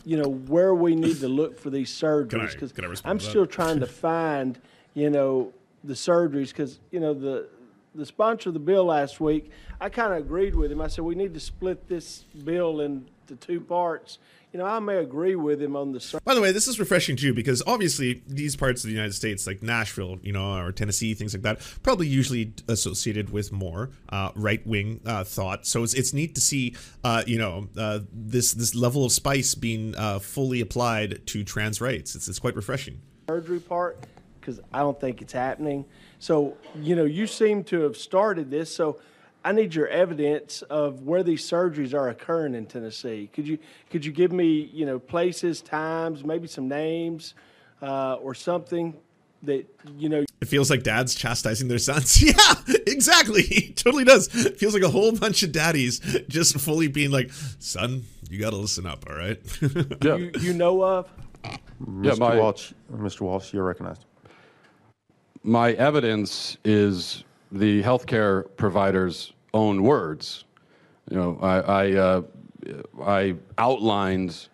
you 0.04 0.16
know, 0.16 0.28
where 0.28 0.74
we 0.74 0.94
need 0.94 1.20
to 1.20 1.28
look 1.28 1.58
for 1.58 1.70
these 1.70 1.90
surgeries 1.90 2.52
because 2.52 2.72
I'm 3.04 3.18
still 3.20 3.46
trying 3.46 3.80
to 3.80 3.86
find, 3.86 4.58
you 4.94 5.10
know, 5.10 5.52
the 5.84 5.94
surgeries 5.94 6.48
because 6.48 6.78
you 6.90 7.00
know 7.00 7.12
the 7.14 7.48
the 7.94 8.06
sponsor 8.06 8.50
of 8.50 8.54
the 8.54 8.60
bill 8.60 8.84
last 8.86 9.20
week. 9.20 9.50
I 9.80 9.88
kind 9.88 10.12
of 10.12 10.18
agreed 10.18 10.54
with 10.54 10.72
him. 10.72 10.80
I 10.80 10.86
said 10.86 11.04
we 11.04 11.14
need 11.14 11.34
to 11.34 11.40
split 11.40 11.88
this 11.88 12.24
bill 12.44 12.80
into 12.80 13.36
two 13.40 13.60
parts. 13.60 14.18
You 14.52 14.58
know, 14.58 14.66
I 14.66 14.80
may 14.80 14.96
agree 14.96 15.34
with 15.34 15.62
him 15.62 15.76
on 15.76 15.92
the 15.92 16.00
sur- 16.00 16.20
By 16.24 16.34
the 16.34 16.42
way, 16.42 16.52
this 16.52 16.68
is 16.68 16.78
refreshing 16.78 17.16
too 17.16 17.32
because 17.32 17.62
obviously 17.66 18.22
these 18.26 18.54
parts 18.54 18.84
of 18.84 18.88
the 18.88 18.94
United 18.94 19.14
States, 19.14 19.46
like 19.46 19.62
Nashville, 19.62 20.18
you 20.22 20.30
know, 20.30 20.58
or 20.58 20.72
Tennessee, 20.72 21.14
things 21.14 21.32
like 21.32 21.42
that, 21.42 21.60
probably 21.82 22.06
usually 22.06 22.52
associated 22.68 23.30
with 23.30 23.50
more 23.50 23.90
uh, 24.10 24.30
right 24.34 24.64
wing 24.66 25.00
uh, 25.06 25.24
thought. 25.24 25.66
So 25.66 25.82
it's, 25.82 25.94
it's 25.94 26.12
neat 26.12 26.34
to 26.34 26.42
see, 26.42 26.76
uh, 27.02 27.22
you 27.26 27.38
know, 27.38 27.68
uh, 27.78 28.00
this 28.12 28.52
this 28.52 28.74
level 28.74 29.06
of 29.06 29.12
spice 29.12 29.54
being 29.54 29.94
uh, 29.96 30.18
fully 30.18 30.60
applied 30.60 31.26
to 31.28 31.44
trans 31.44 31.80
rights. 31.80 32.14
It's, 32.14 32.28
it's 32.28 32.38
quite 32.38 32.54
refreshing. 32.54 33.00
surgery 33.28 33.60
part 33.60 34.00
because 34.38 34.60
I 34.70 34.80
don't 34.80 35.00
think 35.00 35.22
it's 35.22 35.32
happening. 35.32 35.86
So, 36.18 36.58
you 36.76 36.94
know, 36.94 37.04
you 37.04 37.26
seem 37.26 37.64
to 37.64 37.80
have 37.82 37.96
started 37.96 38.50
this. 38.50 38.74
So, 38.74 38.98
I 39.44 39.52
need 39.52 39.74
your 39.74 39.88
evidence 39.88 40.62
of 40.62 41.02
where 41.02 41.22
these 41.22 41.42
surgeries 41.48 41.94
are 41.94 42.08
occurring 42.08 42.54
in 42.54 42.66
Tennessee. 42.66 43.28
Could 43.32 43.48
you 43.48 43.58
could 43.90 44.04
you 44.04 44.12
give 44.12 44.32
me, 44.32 44.70
you 44.72 44.86
know, 44.86 44.98
places, 44.98 45.60
times, 45.60 46.24
maybe 46.24 46.46
some 46.46 46.68
names, 46.68 47.34
uh, 47.80 48.14
or 48.14 48.34
something 48.34 48.94
that 49.44 49.66
you 49.98 50.08
know 50.08 50.24
It 50.40 50.46
feels 50.46 50.70
like 50.70 50.84
dads 50.84 51.14
chastising 51.16 51.66
their 51.66 51.78
sons. 51.78 52.22
yeah, 52.26 52.54
exactly. 52.86 53.42
It 53.42 53.76
totally 53.76 54.04
does. 54.04 54.28
It 54.46 54.58
feels 54.58 54.74
like 54.74 54.84
a 54.84 54.88
whole 54.88 55.10
bunch 55.12 55.42
of 55.42 55.50
daddies 55.50 55.98
just 56.28 56.58
fully 56.60 56.86
being 56.86 57.10
like, 57.10 57.32
son, 57.58 58.04
you 58.30 58.38
got 58.38 58.50
to 58.50 58.56
listen 58.56 58.86
up, 58.86 59.04
all 59.10 59.16
right? 59.16 59.40
Yeah. 60.04 60.16
you, 60.16 60.30
you 60.40 60.52
know 60.52 60.84
of? 60.84 61.08
Yeah, 61.44 61.56
Mr. 62.12 62.18
my- 62.20 62.36
Walsh, 62.36 62.72
Mr. 62.92 63.22
Walsh, 63.22 63.52
you're 63.52 63.64
recognized. 63.64 64.04
my 65.42 65.72
evidence 65.72 66.56
is 66.64 67.24
the 67.52 67.82
healthcare 67.82 68.44
provider's 68.56 69.32
own 69.54 69.82
words. 69.82 70.44
You 71.10 71.16
know, 71.16 71.38
I 71.42 71.58
I, 71.58 71.92
uh, 71.92 72.22
I 73.04 73.34
outlined 73.58 74.48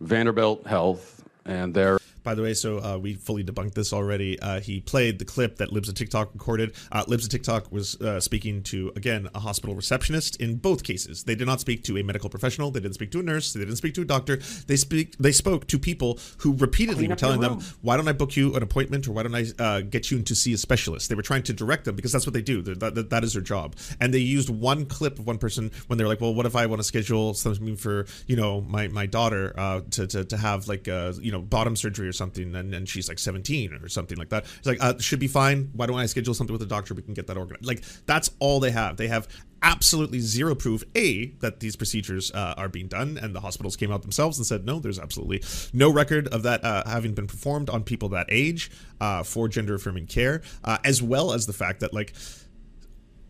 Vanderbilt 0.00 0.66
Health 0.66 1.24
and 1.46 1.72
their 1.74 1.98
By 2.24 2.34
the 2.34 2.42
way, 2.42 2.54
so 2.54 2.78
uh, 2.78 2.98
we 2.98 3.14
fully 3.14 3.44
debunked 3.44 3.74
this 3.74 3.92
already. 3.92 4.40
Uh, 4.40 4.58
he 4.58 4.80
played 4.80 5.18
the 5.18 5.26
clip 5.26 5.58
that 5.58 5.72
Libs 5.72 5.90
of 5.90 5.94
TikTok 5.94 6.32
recorded. 6.32 6.74
Uh, 6.90 7.04
Libs 7.06 7.24
of 7.24 7.30
TikTok 7.30 7.70
was 7.70 8.00
uh, 8.00 8.18
speaking 8.18 8.62
to, 8.64 8.90
again, 8.96 9.28
a 9.34 9.40
hospital 9.40 9.74
receptionist 9.74 10.40
in 10.40 10.56
both 10.56 10.82
cases. 10.82 11.24
They 11.24 11.34
did 11.34 11.46
not 11.46 11.60
speak 11.60 11.84
to 11.84 11.98
a 11.98 12.02
medical 12.02 12.30
professional. 12.30 12.70
They 12.70 12.80
didn't 12.80 12.94
speak 12.94 13.10
to 13.12 13.20
a 13.20 13.22
nurse. 13.22 13.52
They 13.52 13.60
didn't 13.60 13.76
speak 13.76 13.92
to 13.94 14.00
a 14.00 14.06
doctor. 14.06 14.38
They 14.66 14.76
speak. 14.76 15.16
They 15.18 15.32
spoke 15.32 15.66
to 15.68 15.78
people 15.78 16.18
who 16.38 16.56
repeatedly 16.56 17.08
were 17.08 17.14
telling 17.14 17.40
them, 17.40 17.60
"Why 17.82 17.98
don't 17.98 18.08
I 18.08 18.12
book 18.12 18.36
you 18.36 18.54
an 18.56 18.62
appointment, 18.62 19.06
or 19.06 19.12
why 19.12 19.22
don't 19.24 19.34
I 19.34 19.44
uh, 19.58 19.80
get 19.82 20.10
you 20.10 20.16
in 20.16 20.24
to 20.24 20.34
see 20.34 20.54
a 20.54 20.58
specialist?" 20.58 21.10
They 21.10 21.14
were 21.14 21.22
trying 21.22 21.42
to 21.44 21.52
direct 21.52 21.84
them 21.84 21.94
because 21.94 22.12
that's 22.12 22.26
what 22.26 22.32
they 22.32 22.42
do. 22.42 22.62
That, 22.62 22.94
that, 22.94 23.10
that 23.10 23.22
is 23.22 23.34
their 23.34 23.42
job. 23.42 23.76
And 24.00 24.14
they 24.14 24.18
used 24.18 24.48
one 24.48 24.86
clip 24.86 25.18
of 25.18 25.26
one 25.26 25.36
person 25.36 25.70
when 25.88 25.98
they're 25.98 26.08
like, 26.08 26.22
"Well, 26.22 26.34
what 26.34 26.46
if 26.46 26.56
I 26.56 26.64
want 26.64 26.80
to 26.80 26.84
schedule 26.84 27.34
something 27.34 27.76
for 27.76 28.06
you 28.26 28.36
know 28.36 28.62
my 28.62 28.88
my 28.88 29.04
daughter 29.04 29.52
uh, 29.58 29.82
to, 29.90 30.06
to 30.06 30.24
to 30.24 30.36
have 30.38 30.68
like 30.68 30.88
uh, 30.88 31.12
you 31.20 31.32
know 31.32 31.40
bottom 31.42 31.76
surgery 31.76 32.08
or 32.08 32.13
something, 32.14 32.54
and, 32.54 32.74
and 32.74 32.88
she's 32.88 33.08
like 33.08 33.18
17 33.18 33.74
or 33.74 33.88
something 33.88 34.16
like 34.16 34.30
that. 34.30 34.44
It's 34.58 34.66
like 34.66 34.82
uh, 34.82 34.98
should 34.98 35.20
be 35.20 35.28
fine. 35.28 35.70
Why 35.74 35.86
don't 35.86 35.98
I 35.98 36.06
schedule 36.06 36.34
something 36.34 36.52
with 36.52 36.60
the 36.60 36.66
doctor? 36.66 36.94
We 36.94 37.02
can 37.02 37.14
get 37.14 37.26
that 37.26 37.36
organized. 37.36 37.66
Like 37.66 37.82
that's 38.06 38.30
all 38.38 38.60
they 38.60 38.70
have. 38.70 38.96
They 38.96 39.08
have 39.08 39.28
absolutely 39.64 40.20
zero 40.20 40.54
proof 40.54 40.84
a 40.94 41.26
that 41.40 41.60
these 41.60 41.74
procedures 41.74 42.30
uh, 42.32 42.54
are 42.56 42.68
being 42.68 42.86
done 42.86 43.18
and 43.20 43.34
the 43.34 43.40
hospitals 43.40 43.76
came 43.76 43.90
out 43.90 44.02
themselves 44.02 44.36
and 44.36 44.46
said 44.46 44.66
no 44.66 44.78
there's 44.78 44.98
absolutely 44.98 45.42
no 45.72 45.90
record 45.90 46.28
of 46.28 46.42
that 46.42 46.62
uh, 46.62 46.82
having 46.86 47.14
been 47.14 47.26
performed 47.26 47.70
on 47.70 47.82
people 47.82 48.10
that 48.10 48.26
age 48.28 48.70
uh, 49.00 49.22
for 49.22 49.48
gender 49.48 49.74
affirming 49.74 50.06
care 50.06 50.42
uh, 50.64 50.76
as 50.84 51.02
well 51.02 51.32
as 51.32 51.46
the 51.46 51.52
fact 51.54 51.80
that 51.80 51.94
like 51.94 52.12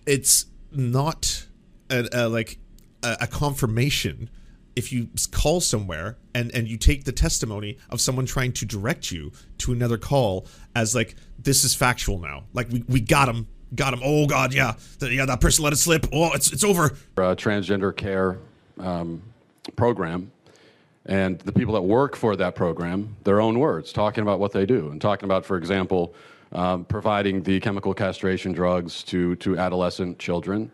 it's 0.06 0.46
not 0.72 1.46
a, 1.88 2.08
a 2.12 2.28
like 2.28 2.58
a, 3.04 3.16
a 3.20 3.26
confirmation 3.28 4.28
if 4.76 4.93
you 4.93 5.09
call 5.31 5.61
somewhere 5.61 6.16
and 6.35 6.50
and 6.54 6.69
you 6.69 6.76
take 6.76 7.04
the 7.04 7.12
testimony 7.12 7.78
of 7.90 8.00
someone 8.00 8.26
trying 8.26 8.52
to 8.52 8.66
direct 8.66 9.11
you 9.11 9.33
to 9.59 9.73
another 9.73 9.99
call 9.99 10.47
as 10.75 10.95
like 10.95 11.16
this 11.38 11.64
is 11.64 11.75
factual 11.75 12.19
now. 12.19 12.45
Like 12.52 12.69
we, 12.71 12.85
we 12.88 13.00
got 13.00 13.28
him 13.28 13.47
got 13.75 13.93
him 13.93 14.00
oh 14.04 14.26
god 14.26 14.54
yeah. 14.54 14.75
The, 14.99 15.12
yeah 15.12 15.26
that 15.26 15.40
person 15.40 15.64
let 15.64 15.73
it 15.73 15.76
slip. 15.76 16.07
Oh 16.12 16.33
it's 16.33 16.52
it's 16.52 16.64
over. 16.64 16.97
Uh, 17.16 17.35
transgender 17.35 17.97
care 17.97 18.38
um, 18.78 19.23
program 19.76 20.31
and 21.07 21.38
the 21.40 21.52
people 21.52 21.75
that 21.75 21.83
work 21.83 22.16
for 22.16 22.35
that 22.37 22.54
program 22.54 23.16
their 23.25 23.40
own 23.40 23.59
words 23.59 23.93
talking 23.93 24.23
about 24.23 24.40
what 24.40 24.52
they 24.52 24.64
do 24.66 24.90
and 24.90 25.00
talking 25.00 25.25
about 25.25 25.45
for 25.45 25.57
example 25.57 26.14
um, 26.54 26.85
providing 26.85 27.43
the 27.43 27.61
chemical 27.61 27.93
castration 27.93 28.52
drugs 28.52 29.02
to 29.04 29.37
to 29.37 29.59
adolescent 29.59 30.19
children. 30.19 30.71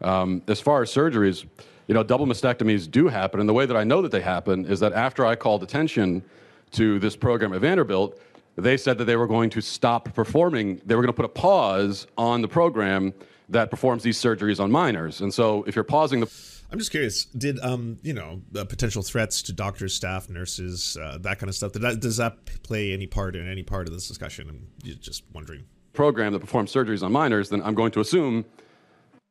Um, 0.00 0.42
as 0.48 0.60
far 0.60 0.82
as 0.82 0.92
surgeries 0.92 1.46
you 1.86 1.94
know 1.94 2.02
double 2.02 2.26
mastectomies 2.26 2.90
do 2.90 3.08
happen 3.08 3.40
and 3.40 3.48
the 3.48 3.52
way 3.52 3.66
that 3.66 3.76
i 3.76 3.84
know 3.84 4.02
that 4.02 4.12
they 4.12 4.20
happen 4.20 4.64
is 4.66 4.80
that 4.80 4.92
after 4.92 5.24
i 5.26 5.34
called 5.34 5.62
attention 5.62 6.22
to 6.70 6.98
this 6.98 7.16
program 7.16 7.52
at 7.52 7.60
vanderbilt 7.60 8.18
they 8.56 8.76
said 8.76 8.98
that 8.98 9.04
they 9.04 9.16
were 9.16 9.26
going 9.26 9.50
to 9.50 9.60
stop 9.60 10.12
performing, 10.14 10.80
they 10.84 10.94
were 10.94 11.02
going 11.02 11.12
to 11.12 11.16
put 11.16 11.24
a 11.24 11.28
pause 11.28 12.06
on 12.18 12.42
the 12.42 12.48
program 12.48 13.14
that 13.48 13.70
performs 13.70 14.02
these 14.02 14.18
surgeries 14.18 14.60
on 14.60 14.70
minors. 14.70 15.20
And 15.20 15.32
so 15.32 15.64
if 15.64 15.74
you're 15.74 15.84
pausing 15.84 16.20
the. 16.20 16.30
I'm 16.70 16.78
just 16.78 16.90
curious, 16.90 17.26
did, 17.26 17.60
um, 17.60 17.98
you 18.02 18.14
know, 18.14 18.40
uh, 18.56 18.64
potential 18.64 19.02
threats 19.02 19.42
to 19.42 19.52
doctors, 19.52 19.94
staff, 19.94 20.30
nurses, 20.30 20.96
uh, 20.96 21.18
that 21.20 21.38
kind 21.38 21.50
of 21.50 21.54
stuff, 21.54 21.74
that, 21.74 22.00
does 22.00 22.16
that 22.16 22.46
play 22.62 22.94
any 22.94 23.06
part 23.06 23.36
in 23.36 23.46
any 23.46 23.62
part 23.62 23.86
of 23.86 23.92
this 23.92 24.08
discussion? 24.08 24.48
I'm 24.48 24.68
just 25.00 25.22
wondering. 25.34 25.64
Program 25.92 26.32
that 26.32 26.40
performs 26.40 26.72
surgeries 26.72 27.02
on 27.02 27.12
minors, 27.12 27.50
then 27.50 27.60
I'm 27.62 27.74
going 27.74 27.92
to 27.92 28.00
assume 28.00 28.46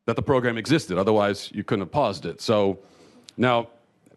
that 0.06 0.16
the 0.16 0.22
program 0.22 0.58
existed. 0.58 0.98
Otherwise, 0.98 1.52
you 1.54 1.64
couldn't 1.64 1.82
have 1.82 1.92
paused 1.92 2.26
it. 2.26 2.42
So 2.42 2.80
now, 3.38 3.68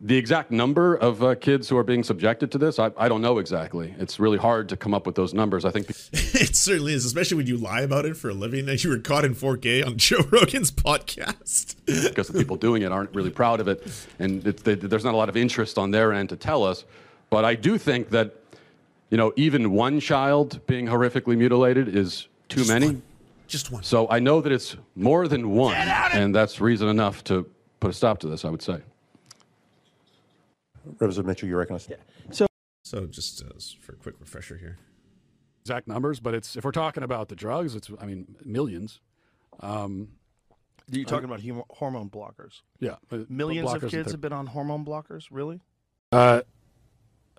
the 0.01 0.17
exact 0.17 0.51
number 0.51 0.97
of 0.97 1.23
uh, 1.23 1.35
kids 1.37 1.69
who 1.69 1.77
are 1.79 1.85
being 1.85 2.03
subjected 2.03 2.51
to 2.53 2.59
this, 2.59 2.79
I, 2.79 2.91
I, 2.97 3.09
don't 3.09 3.23
know 3.23 3.39
exactly. 3.39 3.95
It's 3.99 4.19
really 4.19 4.37
hard 4.39 4.69
to 4.71 4.77
come 4.77 4.93
up 4.93 5.07
with 5.07 5.15
those 5.15 5.33
numbers. 5.33 5.65
I 5.65 5.71
think 5.71 5.89
it 6.13 6.57
certainly 6.57 6.93
is, 6.93 7.05
especially 7.05 7.39
when 7.39 7.47
you 7.47 7.57
lie 7.57 7.81
about 7.81 8.05
it 8.05 8.17
for 8.17 8.29
a 8.29 8.35
living. 8.35 8.69
And 8.69 8.83
you 8.83 8.91
were 8.91 8.99
caught 8.99 9.25
in 9.25 9.35
4K 9.35 9.87
on 9.87 9.97
Joe 9.97 10.23
Rogan's 10.31 10.71
podcast 10.71 11.77
because 12.09 12.29
the 12.29 12.39
people 12.39 12.57
doing 12.57 12.83
it 12.83 12.93
aren't 12.93 13.15
really 13.15 13.31
proud 13.31 13.61
of 13.61 13.69
it, 13.69 13.87
and 14.19 14.43
they, 14.43 14.75
there's 14.75 15.05
not 15.05 15.15
a 15.15 15.17
lot 15.17 15.29
of 15.29 15.37
interest 15.37 15.79
on 15.79 15.91
their 15.91 16.13
end 16.13 16.29
to 16.31 16.37
tell 16.37 16.65
us. 16.65 16.85
But 17.31 17.45
I 17.45 17.55
do 17.55 17.79
think 17.79 18.11
that, 18.11 18.35
you 19.11 19.17
know, 19.17 19.33
even 19.37 19.73
one 19.73 20.01
child 20.01 20.61
being 20.67 20.87
horrifically 20.87 21.37
mutilated 21.39 21.97
is 21.97 22.29
too 22.49 22.61
Just 22.61 22.71
many. 22.71 22.87
One. 22.87 23.03
Just 23.47 23.71
one. 23.71 23.83
So 23.83 24.09
I 24.11 24.19
know 24.19 24.41
that 24.41 24.53
it's 24.53 24.77
more 24.95 25.29
than 25.29 25.51
one, 25.51 25.77
and 25.77 26.35
that's 26.35 26.61
reason 26.61 26.89
enough 26.89 27.23
to 27.25 27.49
put 27.81 27.91
a 27.91 27.93
stop 27.93 28.19
to 28.21 28.29
this. 28.29 28.45
I 28.45 28.51
would 28.51 28.63
say. 28.63 28.81
Representative 30.85 31.27
Mitchell, 31.27 31.49
you 31.49 31.57
recognize? 31.57 31.89
Yeah. 31.89 31.97
So, 32.31 32.47
so 32.85 33.07
just 33.07 33.43
uh, 33.43 33.49
for 33.81 33.93
a 33.93 33.97
quick 33.97 34.17
refresher 34.21 34.57
here. 34.57 34.79
Exact 35.63 35.89
numbers, 35.89 36.21
but 36.21 36.35
it's 36.35 36.57
if 36.57 36.65
we're 36.65 36.73
talking 36.73 37.03
about 37.03 37.29
the 37.29 37.37
drugs, 37.37 37.75
it's 37.75 37.91
I 38.01 38.07
mean 38.07 38.37
millions. 38.45 39.01
Um, 39.61 40.09
Are 40.93 40.99
you 40.99 41.05
talking 41.05 41.25
about 41.25 41.41
hum- 41.43 41.65
hormone 41.71 42.11
blockers? 42.11 42.61
Yeah, 42.81 42.97
millions 43.29 43.73
of 43.73 43.89
kids 43.89 44.11
have 44.11 44.21
been 44.21 44.33
on 44.33 44.47
hormone 44.47 44.85
blockers. 44.85 45.29
Really? 45.31 45.61
Uh, 46.13 46.43
I, 46.43 46.49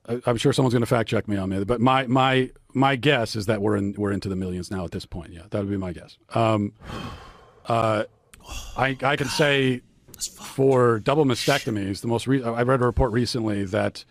I'm 0.07 0.37
sure 0.37 0.53
someone's 0.53 0.73
going 0.73 0.81
to 0.81 0.87
fact 0.87 1.09
check 1.09 1.27
me 1.27 1.37
on 1.37 1.51
it, 1.51 1.65
but 1.67 1.81
my 1.81 2.05
my 2.07 2.51
my 2.73 2.95
guess 2.95 3.35
is 3.35 3.47
that 3.47 3.61
we're 3.61 3.75
in 3.75 3.95
we're 3.97 4.11
into 4.11 4.29
the 4.29 4.35
millions 4.35 4.69
now 4.69 4.85
at 4.85 4.91
this 4.91 5.05
point. 5.05 5.31
Yeah, 5.31 5.43
that 5.49 5.59
would 5.59 5.69
be 5.69 5.77
my 5.77 5.93
guess. 5.93 6.17
Um, 6.33 6.73
uh, 7.67 8.03
I 8.77 8.97
I 9.01 9.15
can 9.15 9.27
say 9.27 9.81
for 10.19 10.99
double 10.99 11.25
mastectomies, 11.25 12.01
the 12.01 12.07
most 12.07 12.27
re- 12.27 12.43
I 12.43 12.61
read 12.63 12.81
a 12.81 12.85
report 12.85 13.11
recently 13.11 13.65
that 13.65 14.05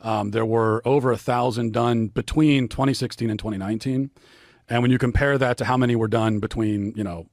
um, 0.00 0.32
there 0.32 0.44
were 0.44 0.82
over 0.84 1.12
a 1.12 1.16
thousand 1.16 1.72
done 1.72 2.08
between 2.08 2.68
2016 2.68 3.30
and 3.30 3.38
2019, 3.38 4.10
and 4.68 4.82
when 4.82 4.90
you 4.90 4.98
compare 4.98 5.38
that 5.38 5.56
to 5.58 5.64
how 5.64 5.76
many 5.76 5.96
were 5.96 6.08
done 6.08 6.40
between 6.40 6.92
you 6.94 7.04
know 7.04 7.26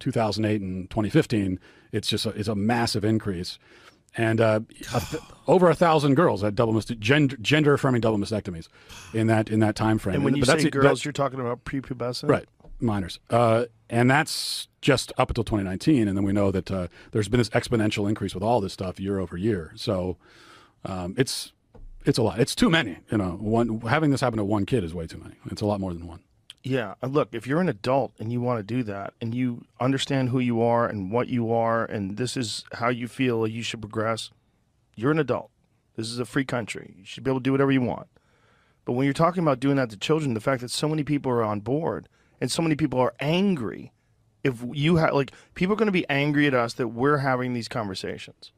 2008 0.00 0.60
and 0.60 0.90
2015, 0.90 1.60
it's 1.92 2.08
just 2.08 2.26
a, 2.26 2.30
it's 2.30 2.48
a 2.48 2.54
massive 2.54 3.04
increase, 3.04 3.58
and 4.16 4.40
uh, 4.40 4.60
a 4.94 5.00
th- 5.00 5.22
over 5.46 5.68
a 5.68 5.74
thousand 5.74 6.14
girls 6.14 6.42
had 6.42 6.54
double 6.54 6.72
mast- 6.72 6.98
gender, 6.98 7.36
gender 7.38 7.74
affirming 7.74 8.00
double 8.00 8.18
mastectomies 8.18 8.68
in 9.12 9.26
that 9.26 9.50
in 9.50 9.60
that 9.60 9.76
time 9.76 9.98
frame. 9.98 10.16
And 10.16 10.24
when 10.24 10.36
you 10.36 10.44
but 10.44 10.60
say 10.60 10.70
girls, 10.70 11.04
you're 11.04 11.12
talking 11.12 11.40
about 11.40 11.64
prepubescent, 11.64 12.28
right? 12.28 12.46
Minors, 12.80 13.18
uh, 13.30 13.66
and 13.88 14.10
that's 14.10 14.68
just 14.80 15.12
up 15.16 15.30
until 15.30 15.44
2019, 15.44 16.08
and 16.08 16.16
then 16.16 16.24
we 16.24 16.32
know 16.32 16.50
that 16.50 16.70
uh, 16.70 16.88
there's 17.12 17.28
been 17.28 17.38
this 17.38 17.50
exponential 17.50 18.08
increase 18.08 18.34
with 18.34 18.42
all 18.42 18.60
this 18.60 18.72
stuff 18.72 19.00
year 19.00 19.18
over 19.18 19.36
year. 19.36 19.72
So 19.76 20.16
um, 20.84 21.14
it's 21.16 21.52
it's 22.04 22.18
a 22.18 22.22
lot. 22.22 22.38
It's 22.38 22.54
too 22.54 22.70
many. 22.70 22.98
You 23.10 23.18
know, 23.18 23.30
one 23.40 23.80
having 23.82 24.10
this 24.10 24.20
happen 24.20 24.38
to 24.38 24.44
one 24.44 24.66
kid 24.66 24.84
is 24.84 24.94
way 24.94 25.06
too 25.06 25.18
many. 25.18 25.36
It's 25.50 25.62
a 25.62 25.66
lot 25.66 25.80
more 25.80 25.94
than 25.94 26.06
one. 26.06 26.20
Yeah, 26.66 26.94
uh, 27.02 27.08
look, 27.08 27.28
if 27.32 27.46
you're 27.46 27.60
an 27.60 27.68
adult 27.68 28.14
and 28.18 28.32
you 28.32 28.40
want 28.40 28.58
to 28.58 28.62
do 28.62 28.82
that, 28.84 29.12
and 29.20 29.34
you 29.34 29.66
understand 29.78 30.30
who 30.30 30.38
you 30.40 30.62
are 30.62 30.88
and 30.88 31.12
what 31.12 31.28
you 31.28 31.52
are, 31.52 31.84
and 31.84 32.16
this 32.16 32.36
is 32.36 32.64
how 32.72 32.88
you 32.88 33.06
feel 33.06 33.46
you 33.46 33.62
should 33.62 33.82
progress, 33.82 34.30
you're 34.96 35.10
an 35.10 35.18
adult. 35.18 35.50
This 35.94 36.10
is 36.10 36.18
a 36.18 36.24
free 36.24 36.44
country. 36.44 36.94
You 36.98 37.04
should 37.04 37.22
be 37.22 37.30
able 37.30 37.40
to 37.40 37.44
do 37.44 37.52
whatever 37.52 37.70
you 37.70 37.82
want. 37.82 38.08
But 38.86 38.94
when 38.94 39.04
you're 39.04 39.12
talking 39.12 39.42
about 39.42 39.60
doing 39.60 39.76
that 39.76 39.90
to 39.90 39.96
children, 39.96 40.34
the 40.34 40.40
fact 40.40 40.62
that 40.62 40.70
so 40.70 40.88
many 40.88 41.04
people 41.04 41.30
are 41.30 41.44
on 41.44 41.60
board 41.60 42.08
and 42.40 42.50
so 42.50 42.62
many 42.62 42.76
people 42.76 42.98
are 42.98 43.14
angry 43.20 43.92
if 44.44 44.62
you 44.72 44.96
have 44.96 45.14
like 45.14 45.32
people 45.54 45.72
are 45.72 45.76
going 45.76 45.86
to 45.86 45.92
be 45.92 46.08
angry 46.08 46.46
at 46.46 46.54
us 46.54 46.74
that 46.74 46.88
we're 46.88 47.18
having 47.18 47.54
these 47.54 47.68
conversations 47.68 48.52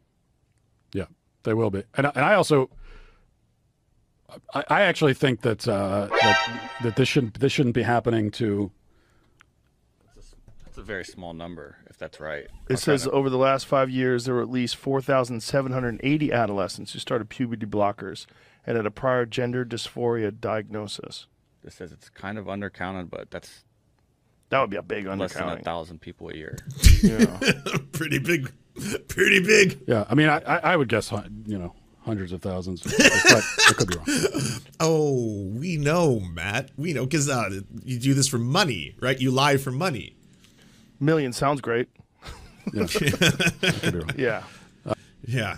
yeah 0.93 1.05
they 1.45 1.55
will 1.55 1.71
be 1.71 1.85
and, 1.97 2.07
and 2.07 2.25
i 2.25 2.35
also 2.35 2.69
I, 4.55 4.65
I 4.69 4.81
actually 4.83 5.15
think 5.15 5.43
that, 5.43 5.67
uh, 5.69 6.09
that 6.11 6.61
that 6.83 6.97
this 6.97 7.09
shouldn't 7.09 7.39
this 7.41 7.53
shouldn't 7.53 7.75
be 7.75 7.83
happening 7.83 8.31
to 8.33 8.71
It's 10.67 10.79
a 10.79 10.83
very 10.83 11.05
small 11.05 11.33
number, 11.33 11.77
if 11.89 11.97
that's 11.97 12.21
right. 12.21 12.45
it 12.45 12.51
I'm 12.71 12.77
says 12.77 13.05
to- 13.05 13.11
over 13.13 13.31
the 13.31 13.39
last 13.39 13.67
five 13.67 13.89
years 13.91 14.25
there 14.25 14.35
were 14.35 14.43
at 14.43 14.51
least 14.51 14.77
4780 14.77 16.33
adolescents 16.33 16.93
who 16.93 16.99
started 16.99 17.29
puberty 17.29 17.67
blockers 17.67 18.27
and 18.67 18.77
had 18.77 18.85
a 18.87 18.91
prior 18.91 19.25
gender 19.27 19.65
dysphoria 19.65 20.39
diagnosis 20.39 21.27
this 21.63 21.75
says 21.75 21.91
it's 21.93 22.09
kind 22.11 22.39
of 22.39 22.45
undercounted, 22.47 23.11
but 23.11 23.29
that's 23.31 23.65
that 24.51 24.61
would 24.61 24.71
be 24.71 24.77
a 24.77 24.83
big 24.83 25.07
less 25.07 25.33
than 25.35 25.43
a 25.43 25.47
undercounting 25.57 25.65
thousand 25.65 26.01
people 26.01 26.29
a 26.29 26.35
year. 26.37 26.57
yeah. 27.03 27.39
pretty 27.93 28.19
big, 28.21 28.53
pretty 29.09 29.41
big. 29.41 29.81
yeah 29.87 30.05
i 30.09 30.15
mean 30.15 30.29
i, 30.29 30.39
I 30.41 30.57
I 30.73 30.77
would 30.77 30.89
guess 30.89 31.11
you 31.47 31.59
know 31.59 31.75
hundreds 32.07 32.33
of 32.33 32.41
thousands 32.41 32.81
but 32.83 32.93
i 33.69 33.73
could 33.75 33.89
be 33.89 33.97
wrong 33.97 34.07
Oh, 34.81 35.51
we 35.55 35.77
know, 35.79 36.21
Matt. 36.21 36.71
We 36.77 36.93
know 36.93 37.05
because 37.05 37.29
uh, 37.29 37.61
you 37.85 37.99
do 37.99 38.13
this 38.15 38.29
for 38.29 38.37
money, 38.39 38.95
right? 39.01 39.19
You 39.19 39.31
lie 39.31 39.57
for 39.57 39.71
money. 39.73 40.15
million 41.01 41.33
sounds 41.33 41.61
great 41.61 41.89
yeah, 42.75 42.83
I 42.85 42.87
could 43.71 43.93
be 43.93 43.99
wrong. 43.99 44.11
yeah 44.17 44.43
Yeah, 45.25 45.57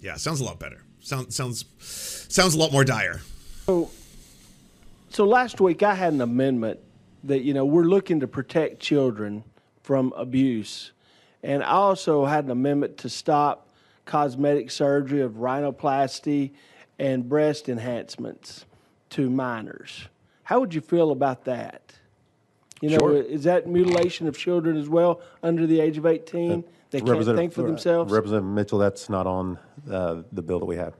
yeah. 0.00 0.16
Sounds 0.16 0.40
a 0.40 0.44
lot 0.44 0.58
better. 0.58 0.82
Sounds 1.00 1.34
sounds 1.36 1.64
sounds 1.80 2.54
a 2.54 2.58
lot 2.58 2.72
more 2.72 2.84
dire. 2.84 3.20
so, 3.66 3.90
so 5.10 5.24
last 5.24 5.60
week 5.60 5.82
I 5.82 5.94
had 5.94 6.12
an 6.12 6.20
amendment 6.20 6.80
that 7.24 7.42
you 7.42 7.54
know 7.54 7.64
we're 7.64 7.84
looking 7.84 8.20
to 8.20 8.26
protect 8.28 8.80
children 8.80 9.44
from 9.82 10.12
abuse, 10.16 10.92
and 11.42 11.62
I 11.62 11.68
also 11.70 12.24
had 12.24 12.44
an 12.44 12.50
amendment 12.50 12.98
to 12.98 13.08
stop 13.08 13.67
cosmetic 14.08 14.70
surgery 14.70 15.20
of 15.20 15.34
rhinoplasty 15.34 16.50
and 16.98 17.28
breast 17.28 17.68
enhancements 17.68 18.64
to 19.10 19.30
minors. 19.30 20.08
How 20.42 20.58
would 20.58 20.74
you 20.74 20.80
feel 20.80 21.12
about 21.12 21.44
that? 21.44 21.92
You 22.80 22.90
know, 22.90 22.98
Sure. 22.98 23.16
is 23.16 23.44
that 23.44 23.66
mutilation 23.68 24.26
of 24.26 24.36
children 24.36 24.76
as 24.76 24.88
well 24.88 25.20
under 25.42 25.66
the 25.66 25.80
age 25.80 25.98
of 25.98 26.06
18? 26.06 26.64
They 26.90 27.00
can't 27.00 27.24
think 27.24 27.52
for 27.52 27.62
themselves? 27.62 28.10
Representative 28.10 28.50
Mitchell, 28.50 28.78
that's 28.78 29.10
not 29.10 29.26
on 29.26 29.58
uh, 29.90 30.22
the 30.32 30.42
bill 30.42 30.58
that 30.58 30.64
we 30.64 30.76
have. 30.76 30.94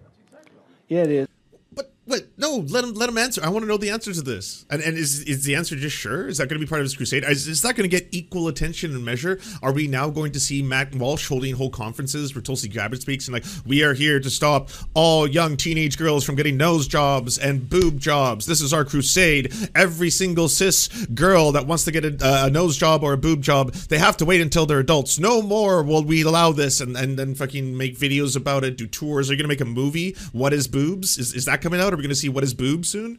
yeah, 0.89 1.03
it 1.03 1.11
is. 1.11 1.29
But 1.73 1.93
what? 2.05 2.28
No, 2.41 2.65
let 2.69 2.85
him 2.85 2.95
let 2.95 3.09
him 3.09 3.19
answer. 3.19 3.41
I 3.45 3.49
want 3.49 3.65
to 3.65 3.69
know 3.69 3.77
the 3.77 3.91
answer 3.91 4.13
to 4.13 4.23
this. 4.23 4.65
And 4.71 4.81
and 4.81 4.97
is 4.97 5.23
is 5.23 5.45
the 5.45 5.57
answer 5.57 5.75
just 5.75 5.97
sure? 5.97 6.29
Is 6.29 6.39
that 6.39 6.49
going 6.49 6.61
to 6.61 6.65
be 6.65 6.69
part 6.69 6.81
of 6.81 6.85
his 6.85 6.97
crusade? 6.97 7.25
Is, 7.25 7.49
is 7.49 7.63
that 7.63 7.75
going 7.75 7.91
to 7.91 7.95
get 7.95 8.09
equal 8.13 8.47
attention 8.47 8.95
and 8.95 9.05
measure? 9.05 9.41
Are 9.61 9.73
we 9.73 9.89
now 9.89 10.09
going 10.09 10.31
to 10.33 10.41
see 10.41 10.63
Matt 10.63 10.95
Walsh 10.95 11.27
holding 11.29 11.57
whole 11.57 11.69
conferences 11.69 12.37
where 12.37 12.43
Tulsi 12.43 12.69
Gabbard 12.69 13.01
speaks 13.01 13.27
and 13.27 13.35
like 13.35 13.45
we 13.67 13.83
are 13.83 13.93
here 13.93 14.21
to 14.21 14.31
stop 14.31 14.71
all 14.95 15.27
young 15.27 15.57
teenage 15.57 15.99
girls 15.99 16.25
from 16.25 16.37
getting 16.37 16.57
nose 16.57 16.87
jobs 16.87 17.39
and 17.39 17.69
boob 17.69 17.99
jobs. 17.99 18.47
This 18.47 18.61
is 18.61 18.73
our 18.73 18.85
crusade. 18.85 19.53
Every 19.75 20.11
single 20.11 20.49
cis 20.49 20.87
girl 21.07 21.51
that 21.53 21.67
wants 21.67 21.85
to 21.87 21.91
get 21.91 22.05
a, 22.05 22.45
a 22.47 22.51
nose 22.51 22.77
job 22.77 23.03
or 23.03 23.15
a 23.15 23.19
boob 23.19 23.43
job, 23.43 23.73
they 23.73 23.99
have 23.99 24.17
to 24.19 24.25
wait 24.25 24.41
until 24.41 24.65
they're 24.65 24.79
adults. 24.79 25.19
No 25.19 25.43
more 25.43 25.83
will 25.83 26.05
we 26.05 26.23
allow 26.23 26.53
this 26.53 26.81
and 26.81 26.97
and 26.97 27.19
then 27.19 27.35
fucking 27.35 27.77
make 27.77 27.99
videos 27.99 28.37
about 28.37 28.63
it, 28.63 28.77
do 28.77 28.87
tours. 28.87 29.29
Are 29.29 29.33
you 29.33 29.39
going 29.39 29.45
to 29.45 29.49
make 29.49 29.61
a 29.61 29.65
movie? 29.65 30.17
What 30.31 30.53
is 30.53 30.69
boobs? 30.69 31.19
Is 31.19 31.35
is 31.35 31.45
that 31.47 31.61
coming 31.63 31.81
out? 31.81 31.93
Are 31.93 31.97
we 31.97 32.03
going 32.03 32.11
to 32.11 32.15
see 32.15 32.28
what 32.29 32.45
is 32.45 32.55
boob 32.55 32.85
soon? 32.87 33.19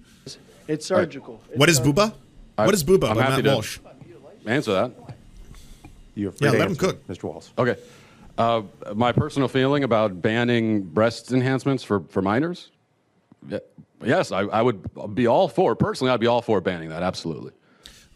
It's 0.67 0.85
surgical. 0.85 1.41
It's 1.49 1.57
What 1.57 1.69
is 1.69 1.77
surgical. 1.77 1.93
booba? 2.09 2.13
what 2.55 2.73
is 2.73 2.83
booba? 2.83 3.09
I'm 3.09 3.15
by 3.15 3.23
happy 3.23 3.35
Matt 3.41 3.43
to 3.45 3.51
Walsh. 3.53 3.79
answer 4.45 4.71
that. 4.73 4.91
You 6.15 6.27
have 6.27 6.37
free 6.37 6.47
Yeah, 6.47 6.51
to 6.53 6.59
let 6.59 6.67
him 6.67 6.75
cook. 6.75 7.07
Mr. 7.07 7.23
Walls. 7.23 7.51
Okay. 7.57 7.75
Uh, 8.37 8.61
my 8.95 9.11
personal 9.11 9.47
feeling 9.47 9.83
about 9.83 10.21
banning 10.21 10.81
breast 10.83 11.31
enhancements 11.31 11.83
for, 11.83 12.01
for 12.09 12.21
minors? 12.21 12.69
Yes, 14.03 14.31
I, 14.31 14.41
I 14.41 14.61
would 14.61 15.15
be 15.15 15.27
all 15.27 15.47
for, 15.49 15.75
personally, 15.75 16.11
I'd 16.11 16.19
be 16.19 16.27
all 16.27 16.41
for 16.41 16.61
banning 16.61 16.89
that, 16.89 17.03
absolutely. 17.03 17.51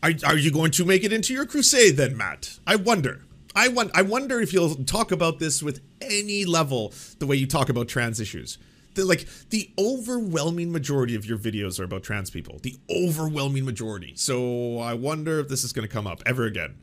Are, 0.01 0.11
are 0.25 0.37
you 0.37 0.51
going 0.51 0.71
to 0.71 0.85
make 0.85 1.03
it 1.03 1.11
into 1.13 1.33
your 1.33 1.45
crusade 1.45 1.97
then, 1.97 2.15
Matt? 2.15 2.59
I 2.67 2.75
wonder. 2.77 3.23
I, 3.55 3.67
want, 3.67 3.91
I 3.93 4.01
wonder 4.01 4.39
if 4.41 4.53
you'll 4.53 4.75
talk 4.75 5.11
about 5.11 5.39
this 5.39 5.61
with 5.61 5.81
any 6.01 6.45
level 6.45 6.93
the 7.19 7.25
way 7.27 7.35
you 7.35 7.47
talk 7.47 7.69
about 7.69 7.87
trans 7.87 8.19
issues. 8.19 8.57
The, 8.95 9.05
like 9.05 9.27
the 9.49 9.71
overwhelming 9.77 10.71
majority 10.71 11.15
of 11.15 11.25
your 11.25 11.37
videos 11.37 11.79
are 11.79 11.83
about 11.83 12.03
trans 12.03 12.29
people. 12.29 12.59
The 12.61 12.77
overwhelming 12.89 13.65
majority. 13.65 14.13
So 14.15 14.79
I 14.79 14.93
wonder 14.93 15.39
if 15.39 15.47
this 15.47 15.63
is 15.63 15.73
going 15.73 15.87
to 15.87 15.93
come 15.93 16.07
up 16.07 16.21
ever 16.25 16.45
again. 16.45 16.75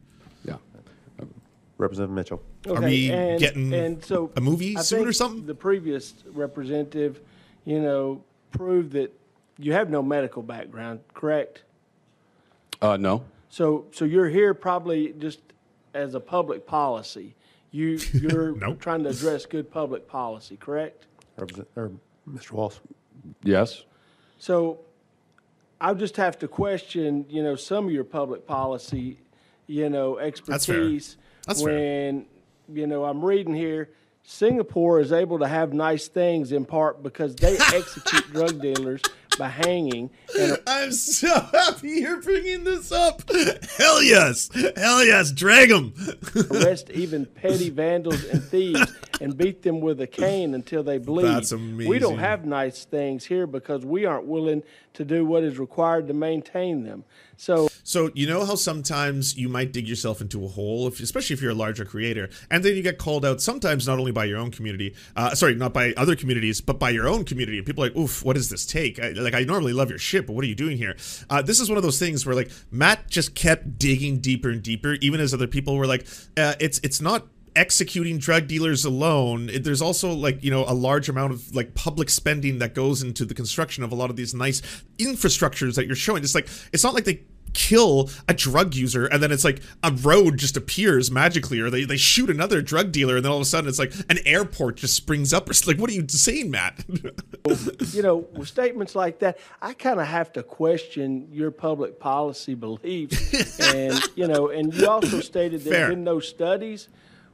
Yeah. 0.45 0.57
Representative 1.79 2.15
Mitchell. 2.15 2.43
Are 2.69 2.83
we 2.83 3.11
and, 3.11 3.41
getting 3.41 3.73
and 3.73 4.05
so 4.05 4.31
a 4.37 4.41
movie 4.41 4.77
I 4.77 4.83
soon 4.83 4.99
think 4.99 5.09
or 5.09 5.13
something? 5.13 5.47
The 5.47 5.55
previous 5.55 6.15
representative, 6.27 7.21
you 7.65 7.81
know, 7.81 8.23
proved 8.51 8.93
that 8.93 9.19
you 9.59 9.73
have 9.73 9.89
no 9.89 10.03
medical 10.03 10.43
background, 10.43 11.01
correct? 11.15 11.63
Uh, 12.83 12.97
no. 12.97 13.25
So, 13.49 13.87
so 13.93 14.05
you're 14.05 14.29
here 14.29 14.55
probably 14.55 15.15
just 15.19 15.41
as 15.95 16.15
a 16.15 16.21
public 16.21 16.67
policy. 16.67 17.35
You 17.71 17.99
you're 18.13 18.55
Nope. 18.57 18.81
trying 18.81 19.05
to 19.05 19.11
address 19.11 19.47
good 19.47 19.71
public 19.71 20.07
policy, 20.09 20.57
correct? 20.57 21.07
Represent, 21.37 21.69
or 21.77 21.93
Mr. 22.29 22.53
Walls. 22.53 22.81
Yes. 23.43 23.85
So 24.39 24.81
I 25.81 25.95
just 25.95 26.17
have 26.17 26.39
to 26.41 26.49
question, 26.49 27.27
you 27.29 27.43
know, 27.43 27.57
some 27.57 27.87
of 27.87 27.93
your 27.93 28.05
public 28.05 28.47
policy, 28.47 29.19
you 29.67 29.89
know, 29.89 30.17
fair. 30.17 30.27
expertise. 30.27 31.17
That's 31.47 31.63
fair. 31.63 31.75
when, 31.75 32.27
you 32.73 32.87
know, 32.87 33.05
I'm 33.05 33.25
reading 33.25 33.55
here, 33.55 33.91
Singapore 34.23 35.01
is 35.01 35.13
able 35.13 35.39
to 35.39 35.49
have 35.49 35.73
nice 35.73 36.09
things 36.09 36.53
in 36.53 36.65
part 36.65 37.03
because 37.03 37.35
they 37.37 37.57
execute 37.75 38.31
drug 38.33 38.61
dealers 38.61 39.03
by 39.39 39.49
hanging 39.49 40.11
and 40.39 40.59
I'm 40.67 40.93
so 40.93 41.29
happy 41.53 41.89
you're 41.89 42.21
bringing 42.21 42.65
this 42.65 42.93
up. 42.93 43.23
Hell 43.79 44.03
yes. 44.03 44.51
Hell 44.77 45.05
yes. 45.05 45.33
Drag 45.33 45.71
him. 45.71 45.95
arrest 46.51 46.91
even 46.91 47.27
petty 47.27 47.71
vandals 47.71 48.25
and 48.25 48.43
thieves 48.43 48.93
and 49.21 49.37
beat 49.37 49.63
them 49.63 49.81
with 49.81 50.01
a 50.01 50.07
cane 50.07 50.55
until 50.55 50.83
they 50.83 50.99
bleed. 50.99 51.27
That's 51.27 51.53
We 51.53 51.99
don't 51.99 52.19
have 52.19 52.45
nice 52.45 52.85
things 52.85 53.25
here 53.27 53.47
because 53.47 53.85
we 53.85 54.05
aren't 54.05 54.27
willing 54.27 54.63
to 54.95 55.05
do 55.05 55.25
what 55.25 55.45
is 55.45 55.59
required 55.59 56.09
to 56.09 56.15
maintain 56.15 56.83
them. 56.85 57.05
So 57.37 57.69
So 57.85 58.11
you 58.15 58.27
know 58.27 58.45
how 58.45 58.55
sometimes 58.55 59.37
you 59.37 59.49
might 59.49 59.73
dig 59.73 59.89
yourself 59.89 60.21
into 60.21 60.45
a 60.45 60.49
hole, 60.49 60.87
if, 60.89 61.01
especially 61.01 61.35
if 61.35 61.41
you're 61.41 61.53
a 61.53 61.55
larger 61.55 61.85
creator, 61.85 62.29
and 62.51 62.65
then 62.65 62.77
you 62.77 62.83
get 62.83 62.99
called 62.99 63.25
out. 63.25 63.41
Sometimes 63.41 63.87
not 63.87 63.99
only 63.99 64.13
by 64.13 64.25
your 64.25 64.39
own 64.39 64.51
community, 64.51 64.95
uh, 65.17 65.35
sorry, 65.35 65.55
not 65.55 65.73
by 65.73 65.95
other 65.97 66.15
communities, 66.17 66.61
but 66.61 66.79
by 66.79 66.91
your 66.91 67.09
own 67.09 67.25
community. 67.25 67.57
And 67.57 67.67
people 67.67 67.85
are 67.85 67.89
like, 67.89 67.97
"Oof, 67.97 68.25
what 68.25 68.35
does 68.35 68.51
this 68.51 68.67
take?" 68.67 69.01
I, 69.01 69.11
like 69.11 69.35
I 69.35 69.45
normally 69.45 69.73
love 69.73 69.89
your 69.89 69.99
shit, 69.99 70.27
but 70.27 70.35
what 70.35 70.45
are 70.45 70.49
you 70.49 70.55
doing 70.55 70.77
here? 70.77 70.97
Uh, 71.31 71.41
this 71.41 71.61
is 71.61 71.69
one 71.69 71.77
of 71.79 71.83
those 71.83 71.99
things 71.99 72.27
where 72.27 72.35
like 72.35 72.51
Matt 72.71 73.09
just 73.09 73.35
kept 73.35 73.79
digging 73.79 74.19
deeper 74.19 74.51
and 74.51 74.63
deeper, 74.63 74.95
even 75.01 75.21
as 75.21 75.33
other 75.33 75.47
people 75.47 75.77
were 75.77 75.87
like, 75.87 76.07
uh, 76.37 76.55
"It's 76.61 76.81
it's 76.83 77.01
not." 77.01 77.27
Executing 77.57 78.19
drug 78.19 78.47
dealers 78.47 78.85
alone 78.85 79.49
It- 79.51 79.65
there's 79.65 79.83
also 79.83 80.13
like 80.13 80.43
you 80.43 80.51
know 80.51 80.65
a 80.67 80.75
large 80.75 81.09
amount 81.09 81.33
of 81.33 81.55
like 81.55 81.75
public 81.75 82.11
spending 82.11 82.59
that 82.59 82.75
goes 82.75 83.03
into 83.03 83.25
the 83.25 83.35
construction 83.35 83.83
of 83.83 83.93
a 83.93 83.95
lot 83.95 84.11
of 84.11 84.17
these 84.17 84.35
nice 84.35 84.63
infrastructures 84.99 85.75
that 85.75 85.87
you're 85.87 85.97
showing 85.97 86.23
it's 86.23 86.35
like 86.35 86.49
it's 86.73 86.85
not 86.85 86.95
like 86.95 87.05
they 87.05 87.23
kill 87.53 88.09
a 88.29 88.35
drug 88.35 88.75
user 88.77 89.07
and 89.07 89.21
then 89.21 89.33
it's 89.33 89.45
like 89.45 89.61
a 89.83 89.91
road 89.91 90.37
just 90.39 90.57
appears 90.57 91.11
magically 91.11 91.59
or 91.59 91.69
they, 91.69 91.85
they 91.85 91.97
shoot 91.97 92.31
another 92.31 92.63
drug 92.63 92.93
dealer 92.93 93.17
and 93.17 93.25
then 93.25 93.33
all 93.33 93.39
of 93.39 93.43
a 93.43 93.45
sudden 93.45 93.69
it's 93.69 93.79
like 93.79 93.93
an 94.09 94.19
airport 94.25 94.77
just 94.77 94.95
springs 94.95 95.33
up 95.33 95.51
or 95.51 95.53
like 95.67 95.77
what 95.77 95.91
are 95.91 95.93
you 95.93 96.07
saying 96.09 96.49
matt 96.49 96.85
you 97.93 98.03
know, 98.03 98.29
with 98.35 98.49
statements 98.49 98.95
like 98.95 99.19
that, 99.21 99.39
I 99.63 99.73
kind 99.73 100.01
of 100.01 100.07
have 100.07 100.33
to 100.35 100.43
question 100.43 101.29
your 101.33 101.51
public 101.51 101.99
policy 101.99 102.55
beliefs. 102.55 103.59
and, 103.75 104.01
you 104.15 104.29
know, 104.29 104.49
and 104.49 104.73
you 104.75 104.87
also 104.87 105.21
stated 105.21 105.63
Fair. 105.63 105.73
there's 105.73 105.91
been 105.91 106.05
no 106.05 106.21
studies. 106.21 106.89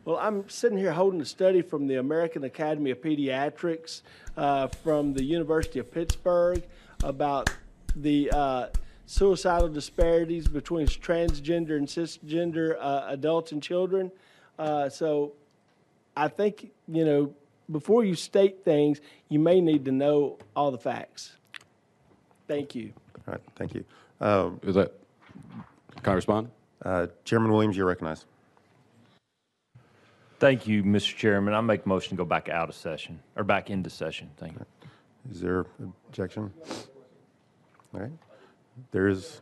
Well, 0.07 0.19
I'm 0.19 0.49
sitting 0.49 0.79
here 0.79 0.92
holding 0.92 1.21
a 1.21 1.25
study 1.25 1.62
from 1.62 1.88
the 1.88 1.97
American 1.97 2.45
Academy 2.45 2.92
of 2.92 3.01
Pediatrics 3.01 4.03
uh, 4.37 4.69
from 4.69 5.12
the 5.12 5.25
University 5.25 5.81
of 5.81 5.90
Pittsburgh 5.90 6.62
about 7.03 7.51
the 7.97 8.31
uh, 8.31 8.66
suicidal 9.07 9.69
disparities 9.69 10.47
between 10.47 10.87
transgender 10.87 11.77
and 11.77 11.88
cisgender 11.88 12.77
uh, 12.79 13.07
adults 13.09 13.51
and 13.51 13.61
children. 13.61 14.12
Uh, 14.61 14.88
so 14.88 15.33
I 16.16 16.29
think, 16.29 16.71
you 16.87 17.05
know, 17.05 17.35
before 17.73 18.05
you 18.05 18.14
state 18.14 18.64
things, 18.64 19.01
you 19.29 19.40
may 19.40 19.61
need 19.61 19.85
to 19.87 19.92
know 19.92 20.38
all 20.55 20.71
the 20.71 20.79
facts. 20.79 21.33
Thank 22.47 22.77
you. 22.77 22.92
All 23.27 23.33
right, 23.33 23.42
thank 23.57 23.75
you. 23.75 23.85
Uh, 24.21 24.51
Is 24.62 24.77
that, 24.77 24.92
can 26.05 26.12
I 26.12 26.14
respond? 26.14 26.49
uh, 26.85 27.09
Chairman 27.25 27.51
Williams, 27.51 27.77
you're 27.77 27.87
recognized. 27.87 28.27
Thank 30.38 30.66
you, 30.66 30.83
Mr. 30.83 31.16
Chairman. 31.16 31.55
I 31.55 31.61
make 31.61 31.87
a 31.87 31.88
motion 31.88 32.11
to 32.11 32.16
go 32.16 32.25
back 32.25 32.49
out 32.49 32.68
of 32.68 32.75
session, 32.75 33.20
or 33.37 33.44
back 33.44 33.70
into 33.70 33.88
session. 33.88 34.31
Thank 34.37 34.55
you. 34.55 34.66
Is 35.31 35.40
there 35.40 35.64
objection? 36.09 36.53
All 37.94 38.01
right. 38.01 38.12
There's, 38.90 39.40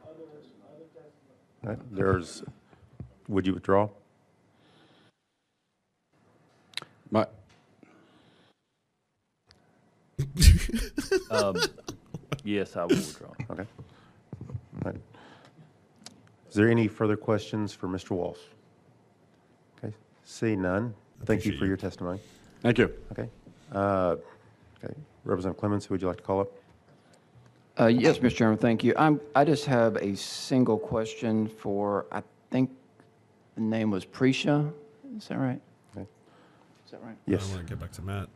all 1.65 1.71
right, 1.71 1.79
there's, 1.91 2.45
would 3.27 3.47
you 3.47 3.55
withdraw? 3.55 3.89
My, 7.11 7.27
Um, 11.31 11.57
Yes, 12.45 12.77
I 12.77 12.83
will 12.83 12.91
withdraw. 12.91 13.31
Okay. 13.51 13.67
All 14.85 14.93
right. 14.93 15.01
Is 16.49 16.55
there 16.55 16.69
any 16.69 16.89
further 16.89 17.17
questions 17.17 17.73
for 17.73 17.89
Mr. 17.89 18.11
Walsh? 18.11 18.39
Okay, 20.25 20.31
see 20.51 20.57
none. 20.57 20.95
Thank 21.25 21.45
you 21.45 21.57
for 21.57 21.67
your 21.67 21.77
testimony. 21.77 22.19
thank 22.63 22.79
you. 22.79 22.93
Okay. 23.13 23.29
Uh, 23.73 24.17
Okay, 24.85 24.93
Representative 25.25 25.59
Clemmons, 25.63 25.87
who 25.87 25.95
would 25.95 26.03
you 26.03 26.09
like 26.09 26.19
to 26.19 26.23
call 26.23 26.41
up? 26.41 26.49
Uh, 27.81 27.87
Yes, 27.87 28.19
Mr. 28.19 28.35
Chairman, 28.37 28.59
thank 28.59 28.85
you. 28.85 28.93
I'm, 28.99 29.19
I 29.35 29.45
just 29.47 29.65
have 29.65 29.97
a 29.97 30.15
single 30.15 30.77
question 30.79 31.49
for, 31.49 32.05
I 32.13 32.23
think 32.51 32.71
the 33.55 33.63
name 33.63 33.91
was 33.91 34.05
Prisha, 34.05 34.71
is 35.17 35.29
that 35.29 35.39
right? 35.39 35.61
Okay. 35.97 36.07
Is 36.85 36.91
that 36.91 37.03
right? 37.03 37.17
i 37.27 37.31
Yes. 37.31 37.49
want 37.51 37.67
to 37.67 37.67
get 37.67 37.81
back 37.81 37.93
to 37.93 38.03
matt 38.03 38.29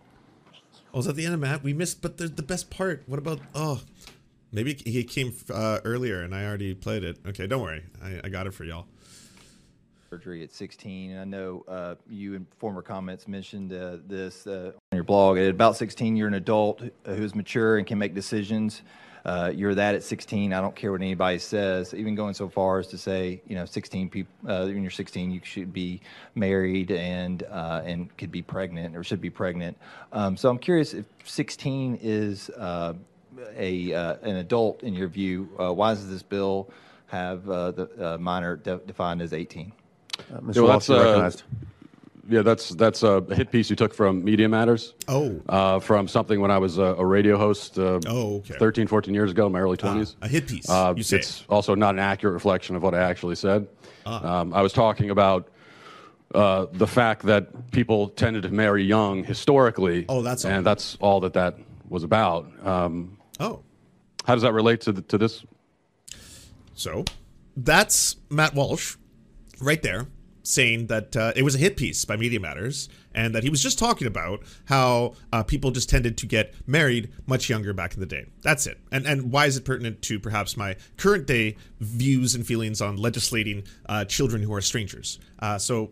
oh 0.95 1.01
is 1.01 1.05
that 1.05 1.17
the 1.17 1.25
end 1.27 1.35
of 1.35 1.41
matt 1.41 1.63
we 1.63 1.75
missed 1.75 2.01
but 2.01 2.17
the, 2.17 2.29
the 2.29 2.43
best 2.43 2.71
part 2.71 3.03
what 3.07 3.19
about 3.19 3.41
oh 3.55 3.83
maybe 4.53 4.73
he 4.87 5.05
came 5.05 5.35
uh, 5.53 5.81
earlier 5.85 6.23
and 6.23 6.35
i 6.35 6.45
already 6.47 6.73
played 6.75 7.05
it 7.05 7.19
okay 7.27 7.47
don't 7.47 7.61
worry 7.61 7.83
i, 8.03 8.21
I 8.25 8.29
got 8.31 8.47
it 8.47 8.55
for 8.55 8.65
y'all 8.65 8.87
surgery 10.09 10.43
at 10.43 10.53
16. 10.53 11.11
And 11.11 11.21
I 11.21 11.25
know 11.25 11.65
uh, 11.69 11.95
you 12.09 12.35
in 12.35 12.47
former 12.59 12.83
comments 12.83 13.29
mentioned 13.29 13.73
uh, 13.73 13.99
this 14.07 14.47
uh, 14.47 14.73
on 14.93 14.97
your 14.97 15.05
blog. 15.05 15.39
At 15.39 15.51
about 15.51 15.77
16, 15.77 16.17
you're 16.17 16.29
an 16.29 16.35
adult 16.35 16.83
who 17.05 17.13
is 17.13 17.35
mature 17.35 17.79
and 17.79 17.87
can 17.87 17.99
make 17.99 18.15
decisions. 18.15 18.83
Uh, 19.25 19.53
you're 19.55 19.75
that 19.75 19.95
at 19.95 20.03
16. 20.03 20.53
I 20.53 20.61
don't 20.61 20.75
care 20.75 20.93
what 20.93 21.03
anybody 21.03 21.39
says. 21.39 21.93
Even 21.93 22.15
going 22.15 22.33
so 22.33 22.49
far 22.49 22.79
as 22.79 22.87
to 22.89 22.99
say, 22.99 23.43
you 23.47 23.55
know, 23.55 23.67
16 23.67 24.09
people. 24.09 24.33
Uh, 24.47 24.65
when 24.65 24.83
you're 24.83 24.91
16, 24.91 25.31
you 25.31 25.41
should 25.45 25.73
be 25.73 26.01
married 26.35 26.91
and 26.93 27.43
uh, 27.43 27.83
and 27.85 28.17
could 28.17 28.33
be 28.33 28.41
pregnant 28.41 28.97
or 28.97 29.05
should 29.05 29.21
be 29.21 29.31
pregnant. 29.31 29.77
Um, 30.13 30.37
so 30.37 30.49
I'm 30.49 30.59
curious 30.59 30.95
if 30.95 31.05
16 31.25 31.99
is 32.01 32.51
a 32.57 32.95
an 33.93 34.37
adult 34.37 34.83
in 34.83 34.95
your 34.95 35.09
view. 35.09 35.51
Why 35.57 35.93
does 35.93 36.09
this 36.09 36.23
bill 36.23 36.71
have 37.09 37.45
the 37.45 38.17
minor 38.19 38.57
de- 38.57 38.79
defined 38.87 39.21
as 39.21 39.35
18? 39.35 39.73
Uh, 40.19 40.41
Mr. 40.41 40.55
Yeah, 40.57 40.63
well, 40.63 40.73
Walsh, 40.73 40.87
that's, 40.87 40.89
you're 40.89 40.99
uh, 40.99 41.05
recognized. 41.05 41.43
Yeah, 42.31 42.43
that's 42.43 42.69
that's 42.71 43.03
a 43.03 43.23
hit 43.35 43.51
piece 43.51 43.71
you 43.71 43.77
took 43.77 43.95
from 43.95 44.23
Media 44.23 44.49
Matters. 44.51 44.93
Oh. 45.09 45.41
Uh, 45.49 45.79
from 45.81 46.07
something 46.07 46.41
when 46.41 46.51
I 46.51 46.59
was 46.59 46.77
a, 46.77 46.83
a 46.83 47.05
radio 47.05 47.39
host. 47.39 47.79
Uh, 47.79 48.01
Oh, 48.07 48.37
okay. 48.39 48.55
13, 48.59 48.87
14 48.87 49.15
years 49.15 49.31
ago, 49.31 49.47
in 49.47 49.53
my 49.53 49.61
early 49.61 49.79
20s. 49.79 50.17
a 50.21 50.29
hit 50.29 50.47
piece, 50.47 50.69
Uh, 50.69 50.93
you 50.95 51.03
say. 51.03 51.19
It's 51.19 51.45
also 51.49 51.75
not 51.75 51.95
an 51.95 52.01
accurate 52.01 52.35
reflection 52.35 52.77
of 52.77 52.83
what 52.83 52.95
I 52.95 52.99
actually 52.99 53.37
said. 53.37 53.67
Ah. 54.05 54.41
Um, 54.41 54.53
I 54.53 54.61
was 54.61 54.75
talking 54.75 55.09
about 55.09 55.49
uh, 56.35 56.67
the 56.73 56.87
fact 56.87 57.23
that 57.23 57.71
people 57.71 58.11
tended 58.11 58.43
to 58.43 58.51
marry 58.51 58.85
young 58.85 59.25
historically. 59.25 60.05
Oh, 60.11 60.21
that's 60.21 60.45
all. 60.45 60.51
And 60.51 60.67
that's 60.67 60.99
all 61.01 61.21
that 61.21 61.33
that 61.33 61.57
was 61.89 62.03
about. 62.05 62.47
Um, 62.67 63.17
Oh. 63.41 63.63
How 64.27 64.35
does 64.35 64.43
that 64.43 64.53
relate 64.53 64.83
to, 64.83 64.93
the, 64.93 65.01
to 65.03 65.17
this? 65.17 65.47
So 66.75 67.05
that's 67.57 68.17
Matt 68.29 68.55
Walsh 68.55 68.97
right 69.61 69.83
there 69.83 70.09
saying 70.49 70.87
that 70.87 71.15
uh, 71.17 71.33
it 71.37 71.43
was 71.43 71.55
a 71.55 71.59
hit 71.59 71.77
piece 71.77 72.05
by 72.05 72.17
Media 72.17 72.41
Matters 72.41 72.89
and 73.15 73.35
that 73.35 73.43
he 73.43 73.51
was 73.51 73.63
just 73.63 73.79
talking 73.79 74.07
about 74.07 74.43
how 74.65 75.15
uh, 75.33 75.43
people 75.43 75.71
just 75.71 75.91
tended 75.91 76.17
to 76.17 76.27
get 76.27 76.55
married 76.67 77.11
much 77.27 77.51
younger 77.51 77.75
back 77.75 77.95
in 77.95 78.01
the 78.01 78.07
day. 78.07 78.27
That's 78.43 78.67
it. 78.67 78.79
And 78.91 79.07
and 79.07 79.31
why 79.31 79.47
is 79.47 79.57
it 79.57 79.65
pertinent 79.65 80.01
to 80.03 80.19
perhaps 80.19 80.57
my 80.57 80.77
current 80.97 81.27
day 81.27 81.57
views 81.81 82.35
and 82.35 82.47
feelings 82.47 82.81
on 82.81 82.97
legislating 82.97 83.65
uh, 83.89 84.05
children 84.07 84.43
who 84.43 84.55
are 84.55 84.61
strangers? 84.61 85.19
Uh, 85.39 85.59
so 85.59 85.91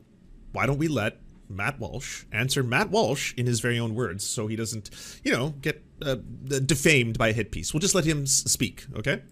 why 0.52 0.64
don't 0.66 0.78
we 0.78 0.88
let 0.88 1.18
Matt 1.48 1.78
Walsh 1.78 2.24
answer 2.32 2.62
Matt 2.62 2.90
Walsh 2.90 3.34
in 3.36 3.46
his 3.46 3.60
very 3.60 3.78
own 3.78 3.94
words 3.94 4.24
so 4.24 4.46
he 4.46 4.56
doesn't, 4.56 4.90
you 5.22 5.32
know, 5.32 5.50
get 5.60 5.84
uh, 6.02 6.16
defamed 6.64 7.18
by 7.18 7.28
a 7.28 7.32
hit 7.32 7.50
piece? 7.50 7.74
We'll 7.74 7.80
just 7.80 7.94
let 7.94 8.04
him 8.04 8.26
speak, 8.26 8.86
okay? 8.96 9.22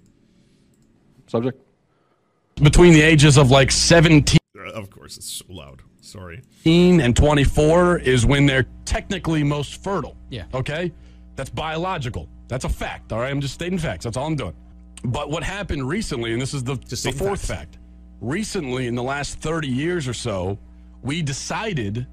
Subject? 1.27 1.63
Between 2.62 2.93
the 2.93 3.03
ages 3.03 3.37
of 3.37 3.51
like 3.51 3.71
17 3.71 4.38
Uh, 4.59 4.71
Of 4.73 4.90
course, 4.90 5.17
it's 5.17 5.31
so 5.31 5.45
loud. 5.49 5.83
Sorry. 6.01 6.43
18 6.61 7.01
and 7.01 7.17
24 7.17 7.99
is 7.99 8.25
when 8.27 8.47
they're 8.47 8.67
technically 8.85 9.43
most 9.43 9.83
fertile. 9.83 10.17
Yeah. 10.31 10.45
Okay? 10.55 10.93
That's 11.37 11.51
biological. 11.51 12.29
That's 12.49 12.64
a 12.64 12.69
fact. 12.69 13.12
All 13.12 13.19
right. 13.21 13.31
I'm 13.31 13.40
just 13.40 13.55
stating 13.55 13.79
facts. 13.79 14.05
That's 14.05 14.17
all 14.17 14.27
I'm 14.27 14.37
doing. 14.37 14.55
But 15.05 15.31
what 15.31 15.43
happened 15.43 15.88
recently, 15.88 16.33
and 16.33 16.40
this 16.40 16.55
is 16.55 16.62
the, 16.62 16.77
the 16.77 17.12
fourth 17.12 17.40
facts. 17.40 17.47
fact 17.49 17.79
recently, 18.21 18.87
in 18.87 18.95
the 18.95 19.03
last 19.03 19.38
30 19.40 19.67
years 19.69 20.07
or 20.07 20.14
so, 20.14 20.59
we 21.03 21.21
decided 21.23 22.07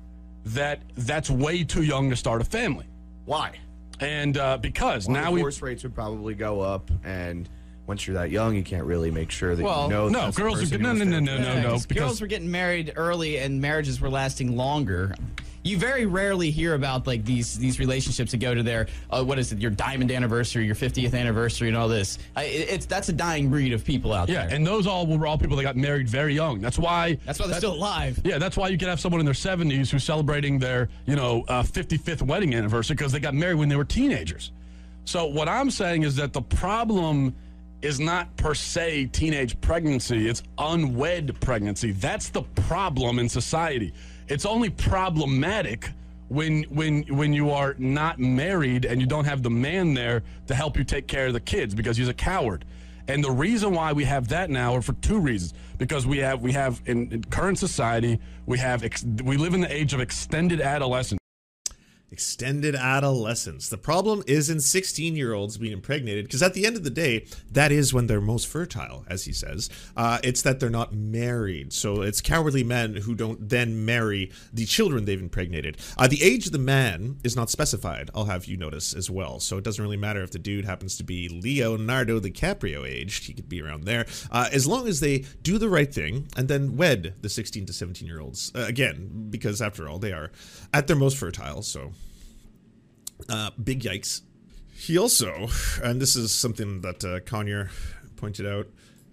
that 0.45 0.81
that's 0.97 1.29
way 1.29 1.63
too 1.63 1.83
young 1.83 2.09
to 2.09 2.15
start 2.15 2.41
a 2.41 2.45
family. 2.45 2.85
Why? 3.25 3.51
And 3.99 4.37
uh, 4.37 4.57
because 4.57 5.07
Well, 5.07 5.21
now 5.21 5.31
we. 5.31 5.39
divorce 5.39 5.61
rates 5.61 5.83
would 5.83 5.93
probably 5.93 6.33
go 6.33 6.59
up, 6.59 6.89
and 7.03 7.47
once 7.87 8.07
you're 8.07 8.15
that 8.15 8.29
young, 8.31 8.55
you 8.55 8.63
can't 8.63 8.85
really 8.85 9.11
make 9.11 9.31
sure 9.31 9.55
that 9.55 9.63
Well, 9.63 9.83
you 9.85 9.89
know. 9.89 10.07
no, 10.09 10.31
girls 10.31 10.57
are 10.59 10.61
person 10.61 10.77
good- 10.77 10.81
no, 10.81 10.93
no, 10.93 11.03
no, 11.03 11.17
stay 11.17 11.19
no, 11.25 11.37
no, 11.37 11.53
no, 11.55 11.61
because 11.61 11.85
because- 11.85 12.03
girls 12.03 12.21
were 12.21 12.27
getting 12.27 12.49
married 12.51 12.93
early 12.95 13.37
and 13.37 13.59
marriages 13.61 13.99
were 13.99 14.09
lasting 14.09 14.55
longer. 14.55 15.13
You 15.63 15.77
very 15.77 16.07
rarely 16.07 16.49
hear 16.49 16.73
about 16.73 17.05
like 17.05 17.23
these 17.23 17.55
these 17.59 17.77
relationships 17.79 18.31
that 18.31 18.37
go 18.39 18.55
to 18.55 18.63
their 18.63 18.87
uh, 19.11 19.23
what 19.23 19.37
is 19.37 19.51
it 19.51 19.59
your 19.59 19.69
diamond 19.69 20.11
anniversary, 20.11 20.65
your 20.65 20.73
50th 20.73 21.13
anniversary, 21.13 21.67
and 21.67 21.77
all 21.77 21.87
this. 21.87 22.17
I, 22.35 22.45
it- 22.45 22.69
it's 22.71 22.85
that's 22.87 23.09
a 23.09 23.13
dying 23.13 23.49
breed 23.51 23.71
of 23.73 23.85
people 23.85 24.11
out 24.11 24.27
Yeah, 24.27 24.41
there. 24.41 24.49
Yeah, 24.49 24.55
and 24.55 24.65
those 24.65 24.87
all 24.87 25.05
were 25.05 25.27
all 25.27 25.37
people 25.37 25.55
that 25.57 25.63
got 25.63 25.75
married 25.75 26.09
very 26.09 26.33
young. 26.33 26.61
That's 26.61 26.79
why. 26.79 27.19
That's 27.27 27.39
why 27.39 27.45
they're 27.45 27.57
still 27.57 27.73
alive. 27.75 28.19
Yeah, 28.23 28.39
that's 28.39 28.57
why 28.57 28.69
you 28.69 28.77
can 28.79 28.87
have 28.87 28.99
someone 28.99 29.19
in 29.19 29.25
their 29.25 29.35
70s 29.35 29.91
who's 29.91 30.03
celebrating 30.03 30.57
their, 30.57 30.89
you 31.05 31.15
know, 31.15 31.43
uh, 31.47 31.61
55th 31.61 32.23
wedding 32.23 32.55
anniversary 32.55 32.95
because 32.95 33.11
they 33.11 33.19
got 33.19 33.35
married 33.35 33.55
when 33.59 33.69
they 33.69 33.75
were 33.75 33.85
teenagers. 33.85 34.51
So 35.05 35.27
what 35.27 35.47
I'm 35.47 35.69
saying 35.69 36.01
is 36.03 36.15
that 36.15 36.33
the 36.33 36.41
problem 36.41 37.35
is 37.81 37.99
not 37.99 38.35
per 38.37 38.53
se 38.53 39.07
teenage 39.07 39.59
pregnancy; 39.61 40.27
it's 40.27 40.43
unwed 40.57 41.39
pregnancy. 41.41 41.91
That's 41.91 42.29
the 42.29 42.43
problem 42.43 43.19
in 43.19 43.29
society. 43.29 43.93
It's 44.27 44.45
only 44.45 44.69
problematic 44.69 45.89
when 46.29 46.63
when 46.63 47.03
when 47.03 47.33
you 47.33 47.51
are 47.51 47.75
not 47.77 48.19
married 48.19 48.85
and 48.85 49.01
you 49.01 49.07
don't 49.07 49.25
have 49.25 49.43
the 49.43 49.49
man 49.49 49.93
there 49.93 50.23
to 50.47 50.55
help 50.55 50.77
you 50.77 50.83
take 50.83 51.07
care 51.07 51.27
of 51.27 51.33
the 51.33 51.39
kids 51.39 51.75
because 51.75 51.97
he's 51.97 52.07
a 52.07 52.13
coward. 52.13 52.63
And 53.07 53.23
the 53.23 53.31
reason 53.31 53.73
why 53.73 53.91
we 53.91 54.05
have 54.05 54.29
that 54.29 54.49
now 54.49 54.75
are 54.75 54.81
for 54.81 54.93
two 54.93 55.19
reasons. 55.19 55.53
Because 55.77 56.05
we 56.05 56.19
have 56.19 56.41
we 56.41 56.53
have 56.53 56.81
in, 56.85 57.11
in 57.11 57.23
current 57.25 57.59
society 57.59 58.19
we 58.45 58.59
have 58.59 58.83
ex, 58.83 59.03
we 59.23 59.35
live 59.35 59.53
in 59.53 59.61
the 59.61 59.73
age 59.73 59.93
of 59.93 59.99
extended 59.99 60.61
adolescence. 60.61 61.20
Extended 62.11 62.75
adolescence. 62.75 63.69
The 63.69 63.77
problem 63.77 64.21
is 64.27 64.49
in 64.49 64.59
16 64.59 65.15
year 65.15 65.31
olds 65.31 65.57
being 65.57 65.71
impregnated, 65.71 66.25
because 66.25 66.43
at 66.43 66.53
the 66.53 66.65
end 66.65 66.75
of 66.75 66.83
the 66.83 66.89
day, 66.89 67.25
that 67.49 67.71
is 67.71 67.93
when 67.93 68.07
they're 68.07 68.19
most 68.19 68.47
fertile, 68.47 69.05
as 69.07 69.23
he 69.23 69.31
says. 69.31 69.69
Uh, 69.95 70.19
it's 70.21 70.41
that 70.41 70.59
they're 70.59 70.69
not 70.69 70.93
married. 70.93 71.71
So 71.71 72.01
it's 72.01 72.19
cowardly 72.19 72.65
men 72.65 72.95
who 72.95 73.15
don't 73.15 73.47
then 73.47 73.85
marry 73.85 74.29
the 74.51 74.65
children 74.65 75.05
they've 75.05 75.21
impregnated. 75.21 75.77
Uh, 75.97 76.09
the 76.09 76.21
age 76.21 76.47
of 76.47 76.51
the 76.51 76.59
man 76.59 77.17
is 77.23 77.37
not 77.37 77.49
specified, 77.49 78.09
I'll 78.13 78.25
have 78.25 78.43
you 78.43 78.57
notice 78.57 78.93
as 78.93 79.09
well. 79.09 79.39
So 79.39 79.57
it 79.57 79.63
doesn't 79.63 79.81
really 79.81 79.95
matter 79.95 80.21
if 80.21 80.31
the 80.31 80.39
dude 80.39 80.65
happens 80.65 80.97
to 80.97 81.05
be 81.05 81.29
Leonardo 81.29 82.19
DiCaprio 82.19 82.85
aged, 82.85 83.27
he 83.27 83.33
could 83.33 83.47
be 83.47 83.61
around 83.61 83.85
there. 83.85 84.05
Uh, 84.29 84.49
as 84.51 84.67
long 84.67 84.85
as 84.85 84.99
they 84.99 85.19
do 85.43 85.57
the 85.57 85.69
right 85.69 85.93
thing 85.93 86.27
and 86.35 86.49
then 86.49 86.75
wed 86.75 87.13
the 87.21 87.29
16 87.29 87.67
to 87.67 87.71
17 87.71 88.05
year 88.05 88.19
olds. 88.19 88.51
Uh, 88.53 88.65
again, 88.67 89.27
because 89.29 89.61
after 89.61 89.87
all, 89.87 89.97
they 89.97 90.11
are 90.11 90.29
at 90.73 90.87
their 90.87 90.97
most 90.97 91.15
fertile. 91.15 91.61
So. 91.61 91.93
Uh, 93.29 93.51
big 93.63 93.81
yikes. 93.81 94.21
He 94.73 94.97
also, 94.97 95.47
and 95.83 96.01
this 96.01 96.15
is 96.15 96.33
something 96.33 96.81
that 96.81 97.03
uh, 97.03 97.19
Conyer 97.19 97.69
pointed 98.15 98.47
out, 98.47 98.67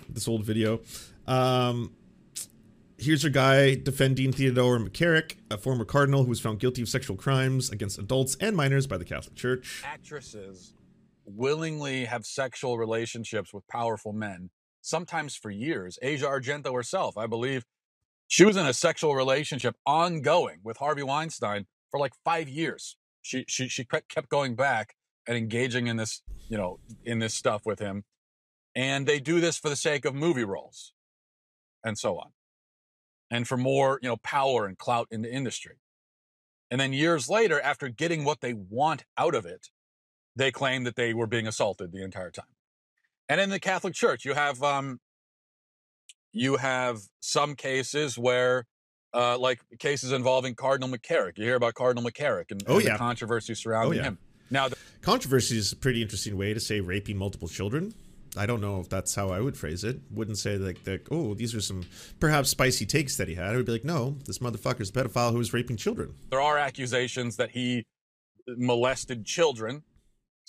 this 0.09 0.27
old 0.27 0.44
video. 0.44 0.81
Um, 1.27 1.92
here's 2.97 3.25
a 3.25 3.31
guy 3.31 3.75
defending 3.75 4.33
Theodore 4.33 4.79
McCarrick, 4.79 5.37
a 5.51 5.59
former 5.59 5.85
cardinal 5.85 6.23
who 6.25 6.31
was 6.31 6.40
found 6.40 6.59
guilty 6.59 6.83
of 6.83 6.88
sexual 6.88 7.16
crimes 7.16 7.71
against 7.71 7.99
adults 7.99 8.37
and 8.40 8.57
minors 8.57 8.87
by 8.87 8.97
the 8.97 9.05
Catholic 9.05 9.35
Church. 9.35 9.83
actresses 9.85 10.73
willingly 11.27 12.07
have 12.07 12.25
sexual 12.25 12.79
relationships 12.79 13.53
with 13.53 13.66
powerful 13.68 14.12
men, 14.12 14.51
sometimes 14.81 15.37
for 15.37 15.51
years. 15.51 15.99
Asia 16.01 16.27
Argento 16.27 16.73
herself, 16.73 17.18
I 17.18 17.27
believe, 17.27 17.64
she 18.27 18.44
was 18.44 18.57
in 18.57 18.66
a 18.66 18.73
sexual 18.73 19.14
relationship 19.14 19.77
ongoing 19.87 20.61
with 20.62 20.79
Harvey 20.79 21.03
Weinstein 21.03 21.66
for 21.90 22.01
like 22.01 22.12
five 22.25 22.49
years. 22.49 22.97
She 23.29 23.45
she 23.47 23.69
she 23.69 23.85
kept 23.85 24.31
going 24.31 24.55
back 24.55 24.95
and 25.27 25.37
engaging 25.37 25.87
in 25.87 25.99
this, 25.99 26.23
you 26.49 26.57
know, 26.57 26.81
in 27.05 27.19
this 27.19 27.35
stuff 27.35 27.67
with 27.67 27.79
him, 27.79 28.05
and 28.75 29.07
they 29.07 29.21
do 29.21 29.38
this 29.38 29.59
for 29.59 29.69
the 29.69 29.77
sake 29.77 30.07
of 30.07 30.14
movie 30.14 30.45
roles, 30.45 30.95
and 31.85 31.99
so 31.99 32.17
on, 32.17 32.31
and 33.31 33.47
for 33.47 33.59
more, 33.59 33.99
you 34.03 34.09
know, 34.09 34.17
power 34.17 34.64
and 34.64 34.79
clout 34.79 35.09
in 35.11 35.21
the 35.21 35.31
industry. 35.31 35.77
And 36.71 36.81
then 36.81 36.95
years 36.95 37.29
later, 37.29 37.61
after 37.61 37.91
getting 37.91 38.25
what 38.25 38.41
they 38.41 38.55
want 38.55 39.05
out 39.19 39.35
of 39.35 39.45
it, 39.45 39.69
they 40.35 40.51
claim 40.51 40.85
that 40.85 40.97
they 40.97 41.12
were 41.12 41.27
being 41.27 41.47
assaulted 41.47 41.93
the 41.93 42.03
entire 42.03 42.31
time. 42.31 42.57
And 43.29 43.43
in 43.43 43.51
the 43.51 43.61
Catholic 43.61 43.93
Church, 43.93 44.25
you 44.25 44.33
have 44.33 44.62
um, 44.62 45.01
you 46.33 46.57
have 46.57 47.01
some 47.21 47.57
cases 47.57 48.17
where, 48.17 48.64
uh, 49.14 49.38
like 49.38 49.61
cases 49.79 50.12
involving 50.12 50.55
Cardinal 50.55 50.88
McCarrick. 50.88 51.38
You 51.38 51.44
hear 51.44 51.57
about 51.57 51.75
Cardinal 51.75 52.09
McCarrick 52.09 52.51
and, 52.51 52.62
Oh, 52.66 52.77
and 52.77 52.85
yeah. 52.85 52.92
the 52.92 52.99
controversy 52.99 53.55
surrounding 53.55 54.01
Oh, 54.01 54.03
yeah. 54.03 54.09
him. 54.09 54.18
Now, 54.51 54.68
the, 54.68 54.77
Controversy 55.03 55.59
is 55.59 55.73
a 55.73 55.77
pretty 55.77 56.01
interesting 56.03 56.37
way 56.37 56.55
to 56.55 56.61
say 56.61 56.81
raping 56.81 57.16
multiple 57.18 57.49
children. 57.49 57.94
I 58.37 58.47
don't 58.47 58.61
know 58.61 58.81
if 58.81 58.88
that's 58.88 59.14
how 59.14 59.31
I 59.31 59.40
would 59.40 59.57
phrase 59.57 59.85
it. 59.85 60.01
Wouldn't 60.11 60.38
say 60.38 60.57
like, 60.59 60.79
like 60.87 61.09
oh, 61.11 61.35
these 61.35 61.55
are 61.55 61.61
some 61.61 61.85
perhaps 62.21 62.51
spicy 62.51 62.85
takes 62.87 63.16
that 63.16 63.29
he 63.29 63.35
had. 63.35 63.53
I 63.53 63.57
would 63.57 63.66
be 63.66 63.73
like, 63.73 63.85
no, 63.85 64.16
this 64.27 64.38
motherfucker's 64.38 64.90
a 64.90 64.92
pedophile 64.92 65.33
who 65.33 65.38
was 65.38 65.53
raping 65.53 65.77
children. 65.77 66.14
there 66.31 66.40
are 66.40 66.59
accusations 66.59 67.37
that 67.37 67.51
he 67.51 67.85
molested 68.47 69.25
children. 69.25 69.83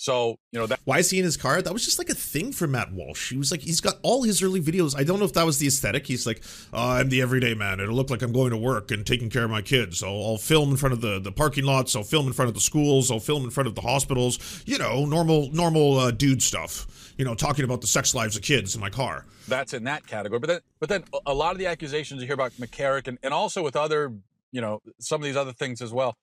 So 0.02 0.38
you 0.54 0.60
know 0.60 0.66
that 0.66 0.80
Why 0.86 1.00
is 1.00 1.10
he 1.10 1.20
in 1.20 1.26
his 1.26 1.36
car? 1.36 1.62
That 1.62 1.74
was 1.74 1.84
just 1.84 2.00
like 2.00 2.08
a 2.08 2.14
thing 2.14 2.54
for 2.54 2.68
Matt 2.68 2.94
Walsh. 2.94 3.32
He 3.32 3.38
was 3.38 3.52
like, 3.52 3.60
he's 3.60 3.82
got 3.82 3.96
all 4.02 4.24
his 4.24 4.42
early 4.42 4.62
videos. 4.62 4.98
I 4.98 5.04
don't 5.04 5.20
know 5.20 5.26
if 5.26 5.34
that 5.34 5.46
was 5.46 5.58
the 5.60 5.68
aesthetic. 5.68 6.08
He's 6.08 6.26
like, 6.26 6.42
oh, 6.72 6.92
I'm 6.92 7.10
the 7.10 7.22
everyday 7.22 7.54
man. 7.54 7.82
It'll 7.82 7.94
look 7.98 8.10
like 8.10 8.22
I'm 8.22 8.32
going 8.32 8.52
to 8.52 8.58
work 8.58 8.92
and 8.92 9.06
taking 9.06 9.30
care 9.30 9.44
of 9.44 9.52
my 9.52 9.62
kids. 9.62 10.02
I'll, 10.02 10.12
I'll 10.12 10.38
film 10.38 10.72
in 10.72 10.78
front 10.78 10.94
of 10.94 11.02
the, 11.02 11.20
the 11.20 11.34
parking 11.34 11.66
lots. 11.66 11.98
I'll 11.98 12.04
film 12.04 12.28
in 12.28 12.32
front 12.34 12.48
of 12.48 12.56
the 12.56 12.62
schools. 12.62 13.12
I'll 13.12 13.20
film 13.20 13.44
in 13.44 13.50
front 13.50 13.68
of 13.68 13.76
the 13.76 13.82
hospitals. 13.82 14.64
You 14.66 14.78
know, 14.78 15.04
normal 15.04 15.52
normal 15.52 15.98
uh, 16.00 16.12
dude 16.12 16.42
stuff. 16.42 17.14
You 17.18 17.26
know, 17.26 17.36
talking 17.36 17.66
about 17.66 17.82
the 17.82 17.88
sex 17.88 18.16
lives 18.16 18.38
of 18.38 18.42
kids 18.42 18.76
in 18.76 18.80
my 18.80 18.90
car. 18.90 19.26
that's 19.50 19.74
in 19.74 19.84
that 19.84 20.08
category. 20.08 20.40
But 20.40 20.48
then, 20.48 20.60
but 20.80 20.88
then 20.88 21.04
a- 21.26 21.34
lot 21.34 21.52
of 21.52 21.58
the 21.58 21.66
accusations 21.68 22.22
you 22.22 22.26
hear 22.28 22.36
about 22.36 22.54
McCarrick 22.54 23.10
and, 23.10 23.18
and 23.22 23.34
also 23.34 23.62
with 23.62 23.76
other, 23.76 24.14
you 24.54 24.62
know, 24.62 24.80
some 25.02 25.20
of 25.20 25.26
these 25.26 25.36
other 25.36 25.52
things 25.52 25.82
as 25.82 25.92
well. 25.92 26.16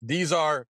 These 0.00 0.30
are, 0.32 0.66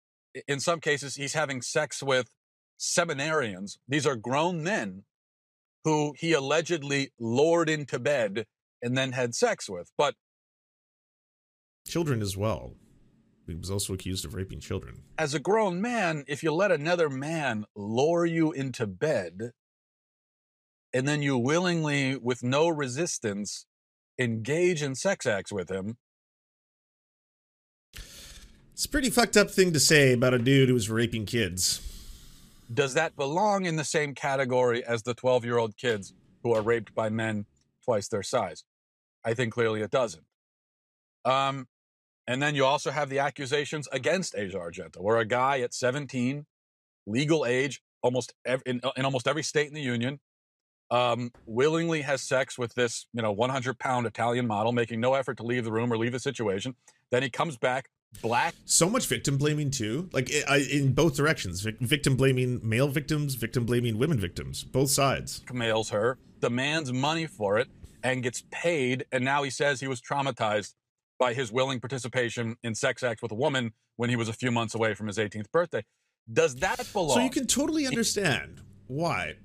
in 0.46 0.60
some 0.60 0.80
cases, 0.80 1.16
he's 1.16 1.34
having 1.34 1.60
sex 1.60 2.02
with 2.02 2.30
seminarians. 2.78 3.78
These 3.88 4.06
are 4.06 4.16
grown 4.16 4.62
men 4.62 5.04
who 5.84 6.14
he 6.18 6.32
allegedly 6.32 7.12
lured 7.18 7.68
into 7.68 7.98
bed 7.98 8.46
and 8.82 8.96
then 8.96 9.12
had 9.12 9.34
sex 9.34 9.68
with. 9.68 9.90
But 9.96 10.14
Children 11.86 12.20
as 12.22 12.36
well. 12.36 12.74
He 13.46 13.54
was 13.54 13.70
also 13.70 13.94
accused 13.94 14.26
of 14.26 14.34
raping 14.34 14.60
children. 14.60 15.02
as 15.16 15.32
a 15.32 15.40
grown 15.40 15.80
man, 15.80 16.24
if 16.28 16.42
you 16.42 16.52
let 16.52 16.70
another 16.70 17.08
man 17.08 17.64
lure 17.74 18.26
you 18.26 18.52
into 18.52 18.86
bed 18.86 19.52
and 20.92 21.08
then 21.08 21.22
you 21.22 21.38
willingly, 21.38 22.16
with 22.16 22.42
no 22.42 22.68
resistance, 22.68 23.64
engage 24.18 24.82
in 24.82 24.94
sex 24.94 25.24
acts 25.26 25.50
with 25.52 25.70
him, 25.70 25.96
It's 28.72 28.84
a 28.84 28.88
pretty 28.88 29.10
fucked 29.10 29.36
up 29.36 29.50
thing 29.50 29.72
to 29.72 29.80
say 29.80 30.12
about 30.12 30.34
a 30.34 30.38
dude 30.38 30.68
who 30.68 30.74
was 30.74 30.88
raping 30.90 31.24
kids. 31.26 31.80
Does 32.72 32.94
that 32.94 33.16
belong 33.16 33.64
in 33.64 33.76
the 33.76 33.84
same 33.84 34.14
category 34.14 34.84
as 34.84 35.02
the 35.02 35.14
12 35.14 35.44
year 35.44 35.58
old 35.58 35.76
kids 35.76 36.12
who 36.42 36.52
are 36.52 36.62
raped 36.62 36.94
by 36.94 37.08
men 37.08 37.46
twice 37.84 38.08
their 38.08 38.22
size? 38.22 38.64
I 39.24 39.34
think 39.34 39.52
clearly 39.52 39.82
it 39.82 39.90
doesn't. 39.90 40.24
Um, 41.24 41.66
and 42.26 42.42
then 42.42 42.54
you 42.54 42.64
also 42.66 42.90
have 42.90 43.08
the 43.08 43.20
accusations 43.20 43.88
against 43.90 44.36
Asia 44.36 44.58
Argento, 44.58 45.00
where 45.00 45.16
a 45.16 45.24
guy 45.24 45.60
at 45.60 45.72
17, 45.72 46.44
legal 47.06 47.46
age, 47.46 47.80
almost 48.02 48.34
ev- 48.44 48.62
in, 48.66 48.80
in 48.96 49.04
almost 49.04 49.26
every 49.26 49.42
state 49.42 49.68
in 49.68 49.74
the 49.74 49.80
union, 49.80 50.20
um, 50.90 51.32
willingly 51.46 52.02
has 52.02 52.22
sex 52.22 52.58
with 52.58 52.74
this, 52.74 53.06
you 53.12 53.22
know, 53.22 53.32
100 53.32 53.78
pound 53.78 54.06
Italian 54.06 54.46
model, 54.46 54.72
making 54.72 55.00
no 55.00 55.14
effort 55.14 55.38
to 55.38 55.42
leave 55.42 55.64
the 55.64 55.72
room 55.72 55.92
or 55.92 55.98
leave 55.98 56.12
the 56.12 56.20
situation. 56.20 56.74
Then 57.10 57.22
he 57.22 57.30
comes 57.30 57.56
back, 57.56 57.88
black. 58.22 58.54
So 58.64 58.88
much 58.88 59.06
victim 59.06 59.36
blaming 59.38 59.70
too, 59.70 60.08
like 60.12 60.30
i- 60.32 60.54
I- 60.56 60.68
in 60.70 60.92
both 60.92 61.16
directions. 61.16 61.60
Vic- 61.60 61.78
Victim 61.80 62.16
blaming 62.16 62.60
male 62.66 62.88
victims, 62.88 63.34
victim 63.34 63.64
blaming 63.66 63.98
women 63.98 64.18
victims, 64.18 64.64
both 64.64 64.90
sides. 64.90 65.40
blackmails 65.46 65.90
her, 65.90 66.18
demands 66.40 66.92
money 66.92 67.26
for 67.26 67.58
it, 67.58 67.68
and 68.02 68.22
gets 68.22 68.44
paid. 68.50 69.04
And 69.12 69.24
now 69.24 69.42
he 69.42 69.50
says 69.50 69.80
he 69.80 69.88
was 69.88 70.00
traumatized 70.00 70.74
by 71.18 71.34
his 71.34 71.50
willing 71.50 71.80
participation 71.80 72.56
in 72.62 72.74
sex 72.74 73.02
acts 73.02 73.22
with 73.22 73.32
a 73.32 73.36
woman 73.36 73.72
when 73.96 74.08
he 74.10 74.16
was 74.16 74.28
a 74.28 74.32
few 74.32 74.50
months 74.52 74.74
away 74.74 74.94
from 74.94 75.06
his 75.08 75.18
18th 75.18 75.50
birthday. 75.50 75.84
Does 76.32 76.54
that 76.56 76.86
belong? 76.92 77.16
So 77.16 77.20
you 77.24 77.30
can 77.30 77.46
totally 77.46 77.86
understand 77.86 78.60
why 78.86 79.36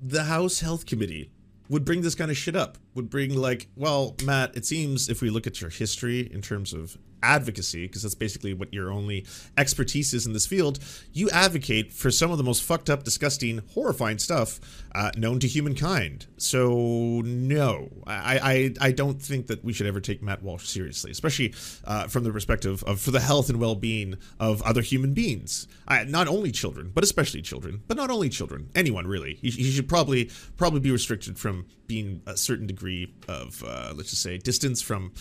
the 0.00 0.24
House 0.24 0.60
Health 0.60 0.86
Committee 0.86 1.30
would 1.68 1.84
bring 1.84 2.00
this 2.02 2.14
kind 2.14 2.30
of 2.30 2.36
shit 2.36 2.56
up. 2.56 2.78
Would 2.94 3.10
bring 3.10 3.34
like, 3.34 3.68
well, 3.74 4.14
Matt, 4.24 4.56
it 4.56 4.64
seems 4.64 5.08
if 5.08 5.20
we 5.20 5.30
look 5.30 5.46
at 5.46 5.60
your 5.60 5.70
history 5.70 6.32
in 6.32 6.42
terms 6.42 6.72
of 6.72 6.96
advocacy, 7.24 7.86
because 7.86 8.02
that's 8.02 8.14
basically 8.14 8.52
what 8.52 8.72
your 8.72 8.92
only 8.92 9.26
expertise 9.56 10.12
is 10.12 10.26
in 10.26 10.34
this 10.34 10.46
field, 10.46 10.78
you 11.12 11.30
advocate 11.30 11.90
for 11.90 12.10
some 12.10 12.30
of 12.30 12.36
the 12.36 12.44
most 12.44 12.62
fucked 12.62 12.90
up, 12.90 13.02
disgusting, 13.02 13.62
horrifying 13.72 14.18
stuff 14.18 14.60
uh, 14.94 15.10
known 15.16 15.40
to 15.40 15.48
humankind. 15.48 16.26
So 16.36 17.22
no, 17.24 17.88
I, 18.06 18.74
I 18.80 18.88
I 18.88 18.92
don't 18.92 19.20
think 19.20 19.46
that 19.46 19.64
we 19.64 19.72
should 19.72 19.86
ever 19.86 20.00
take 20.00 20.22
Matt 20.22 20.42
Walsh 20.42 20.66
seriously, 20.66 21.10
especially 21.10 21.54
uh, 21.84 22.08
from 22.08 22.24
the 22.24 22.30
perspective 22.30 22.84
of 22.84 23.00
for 23.00 23.10
the 23.10 23.20
health 23.20 23.48
and 23.48 23.58
well-being 23.58 24.18
of 24.38 24.60
other 24.62 24.82
human 24.82 25.14
beings, 25.14 25.66
uh, 25.88 26.04
not 26.06 26.28
only 26.28 26.52
children, 26.52 26.92
but 26.94 27.02
especially 27.02 27.40
children, 27.40 27.82
but 27.88 27.96
not 27.96 28.10
only 28.10 28.28
children, 28.28 28.68
anyone 28.74 29.06
really. 29.06 29.34
He, 29.40 29.48
he 29.50 29.70
should 29.70 29.88
probably 29.88 30.30
probably 30.58 30.80
be 30.80 30.90
restricted 30.90 31.38
from 31.38 31.64
being 31.86 32.20
a 32.26 32.36
certain 32.36 32.66
degree 32.66 32.83
of 33.28 33.62
uh, 33.66 33.92
let's 33.94 34.10
just 34.10 34.22
say 34.22 34.38
distance 34.38 34.82
from 34.82 35.12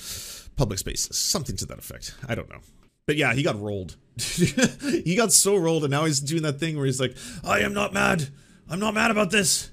public 0.55 0.79
spaces, 0.79 1.17
something 1.17 1.55
to 1.57 1.65
that 1.65 1.79
effect. 1.79 2.15
I 2.27 2.35
don't 2.35 2.49
know. 2.49 2.59
But 3.05 3.17
yeah, 3.17 3.33
he 3.33 3.43
got 3.43 3.59
rolled. 3.59 3.97
he 4.17 5.15
got 5.15 5.31
so 5.31 5.55
rolled, 5.55 5.83
and 5.83 5.91
now 5.91 6.05
he's 6.05 6.19
doing 6.19 6.43
that 6.43 6.59
thing 6.59 6.77
where 6.77 6.85
he's 6.85 6.99
like, 6.99 7.15
"I 7.43 7.59
am 7.59 7.73
not 7.73 7.93
mad. 7.93 8.29
I'm 8.69 8.79
not 8.79 8.93
mad 8.93 9.11
about 9.11 9.31
this. 9.31 9.71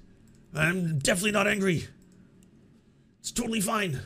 I'm 0.54 0.98
definitely 0.98 1.32
not 1.32 1.46
angry. 1.46 1.86
It's 3.20 3.30
totally 3.30 3.60
fine." 3.60 4.00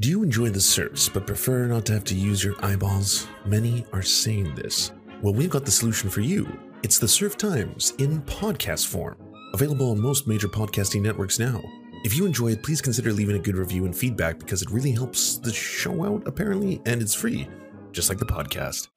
Do 0.00 0.10
you 0.10 0.24
enjoy 0.24 0.50
the 0.50 0.60
Serfs 0.60 1.08
but 1.08 1.26
prefer 1.26 1.66
not 1.66 1.86
to 1.86 1.92
have 1.92 2.04
to 2.04 2.14
use 2.16 2.42
your 2.42 2.56
eyeballs? 2.64 3.28
Many 3.46 3.86
are 3.92 4.02
saying 4.02 4.54
this. 4.56 4.90
Well, 5.22 5.32
we've 5.32 5.50
got 5.50 5.64
the 5.64 5.70
solution 5.70 6.10
for 6.10 6.20
you. 6.20 6.48
It's 6.82 6.98
the 6.98 7.08
Serf 7.08 7.38
Times 7.38 7.94
in 7.98 8.20
podcast 8.22 8.88
form, 8.88 9.16
available 9.54 9.92
on 9.92 10.00
most 10.00 10.26
major 10.26 10.48
podcasting 10.48 11.00
networks 11.00 11.38
now. 11.38 11.62
If 12.04 12.14
you 12.14 12.26
enjoy 12.26 12.48
it, 12.48 12.62
please 12.62 12.82
consider 12.82 13.14
leaving 13.14 13.36
a 13.36 13.38
good 13.38 13.56
review 13.56 13.86
and 13.86 13.96
feedback 13.96 14.38
because 14.38 14.60
it 14.60 14.70
really 14.70 14.92
helps 14.92 15.38
the 15.38 15.50
show 15.50 16.04
out, 16.04 16.22
apparently, 16.26 16.82
and 16.84 17.00
it's 17.00 17.14
free, 17.14 17.48
just 17.92 18.10
like 18.10 18.18
the 18.18 18.26
podcast. 18.26 18.88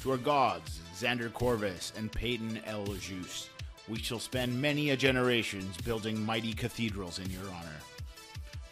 To 0.00 0.12
our 0.12 0.16
gods, 0.16 0.80
Xander 0.96 1.30
Corvus 1.30 1.92
and 1.94 2.10
Peyton 2.10 2.58
L. 2.64 2.86
Juste, 2.86 3.48
we 3.86 3.98
shall 3.98 4.18
spend 4.18 4.58
many 4.58 4.90
a 4.90 4.96
generations 4.96 5.76
building 5.76 6.24
mighty 6.24 6.54
cathedrals 6.54 7.18
in 7.18 7.28
your 7.28 7.44
honor. 7.54 7.76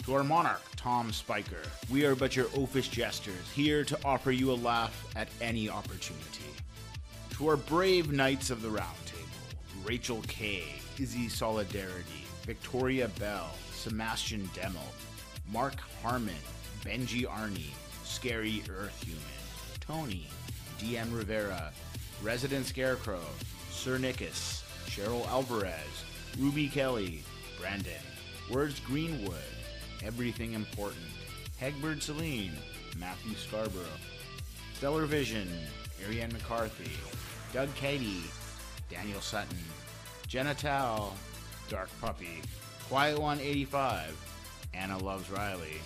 To 0.05 0.15
our 0.15 0.25
monarch, 0.25 0.63
Tom 0.77 1.13
Spiker, 1.13 1.61
we 1.91 2.07
are 2.07 2.15
but 2.15 2.35
your 2.35 2.47
oafish 2.47 2.91
jesters, 2.91 3.51
here 3.55 3.85
to 3.85 3.99
offer 4.07 4.31
you 4.31 4.53
a 4.53 4.55
laugh 4.55 5.07
at 5.17 5.29
any 5.43 5.69
opportunity. 5.69 6.49
To 7.33 7.49
our 7.49 7.59
brave 7.59 8.11
knights 8.11 8.49
of 8.49 8.63
the 8.63 8.71
Round 8.71 8.97
Table, 9.05 9.85
Rachel 9.85 10.23
Kay, 10.27 10.65
Izzy 10.99 11.29
Solidarity, 11.29 12.20
Victoria 12.43 13.09
Bell, 13.19 13.51
Sebastian 13.73 14.49
Demel, 14.55 14.81
Mark 15.53 15.77
Harmon, 16.03 16.35
Benji 16.85 17.25
Arnie, 17.27 17.73
Scary 18.05 18.63
Earth 18.71 19.03
Human, 19.03 19.23
Tony, 19.81 20.27
DM 20.79 21.15
Rivera, 21.17 21.73
Resident 22.23 22.67
Scarecrow, 22.67 23.23
Sir 23.71 23.99
Nickus, 23.99 24.63
Cheryl 24.87 25.27
Alvarez, 25.29 26.05
Ruby 26.39 26.69
Kelly, 26.69 27.23
Brandon, 27.61 27.93
Words 28.51 28.81
Greenwood, 28.81 29.37
Everything 30.03 30.55
Important, 30.55 31.05
Hegbert 31.59 32.03
Celine, 32.03 32.53
Matthew 32.99 33.35
Scarborough, 33.37 33.85
Stellar 34.75 35.07
Vision, 35.07 35.49
Ariane 36.05 36.33
McCarthy, 36.33 36.91
Doug 37.53 37.73
Cady, 37.75 38.23
Daniel 38.91 39.21
Sutton, 39.21 39.59
Jenna 40.27 40.55
Tao, 40.55 41.13
Dark 41.71 41.89
Puppy, 42.01 42.43
Quiet 42.89 43.19
One 43.19 43.41
85, 43.41 44.15
Anna 44.75 44.99
Loves 44.99 45.31
Riley, 45.31 45.81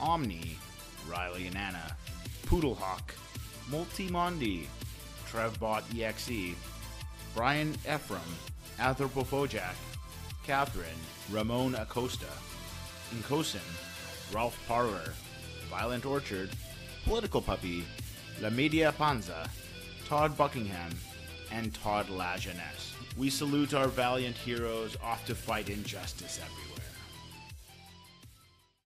Omni, 0.00 0.58
Riley 1.08 1.46
and 1.46 1.56
Anna, 1.56 1.96
Poodlehawk, 2.46 3.14
Multimondi, 3.70 4.66
Trevbot 5.30 5.82
EXE, 5.96 6.56
Brian 7.34 7.72
Ephraim, 7.88 8.20
Anthropophojack, 8.80 9.76
Catherine, 10.44 10.88
Ramon 11.30 11.76
Acosta, 11.76 12.26
Nkosin, 13.14 13.60
Ralph 14.34 14.58
Parler, 14.66 15.12
Violent 15.70 16.04
Orchard, 16.04 16.50
Political 17.04 17.42
Puppy, 17.42 17.84
La 18.40 18.50
Media 18.50 18.90
Panza, 18.90 19.48
Todd 20.06 20.36
Buckingham, 20.36 20.90
and 21.52 21.72
Todd 21.72 22.10
La 22.10 22.36
Jeunesse. 22.36 22.94
We 23.20 23.28
salute 23.28 23.74
our 23.74 23.88
valiant 23.88 24.34
heroes 24.34 24.96
off 25.04 25.26
to 25.26 25.34
fight 25.34 25.68
injustice 25.68 26.40
everywhere. 26.42 26.79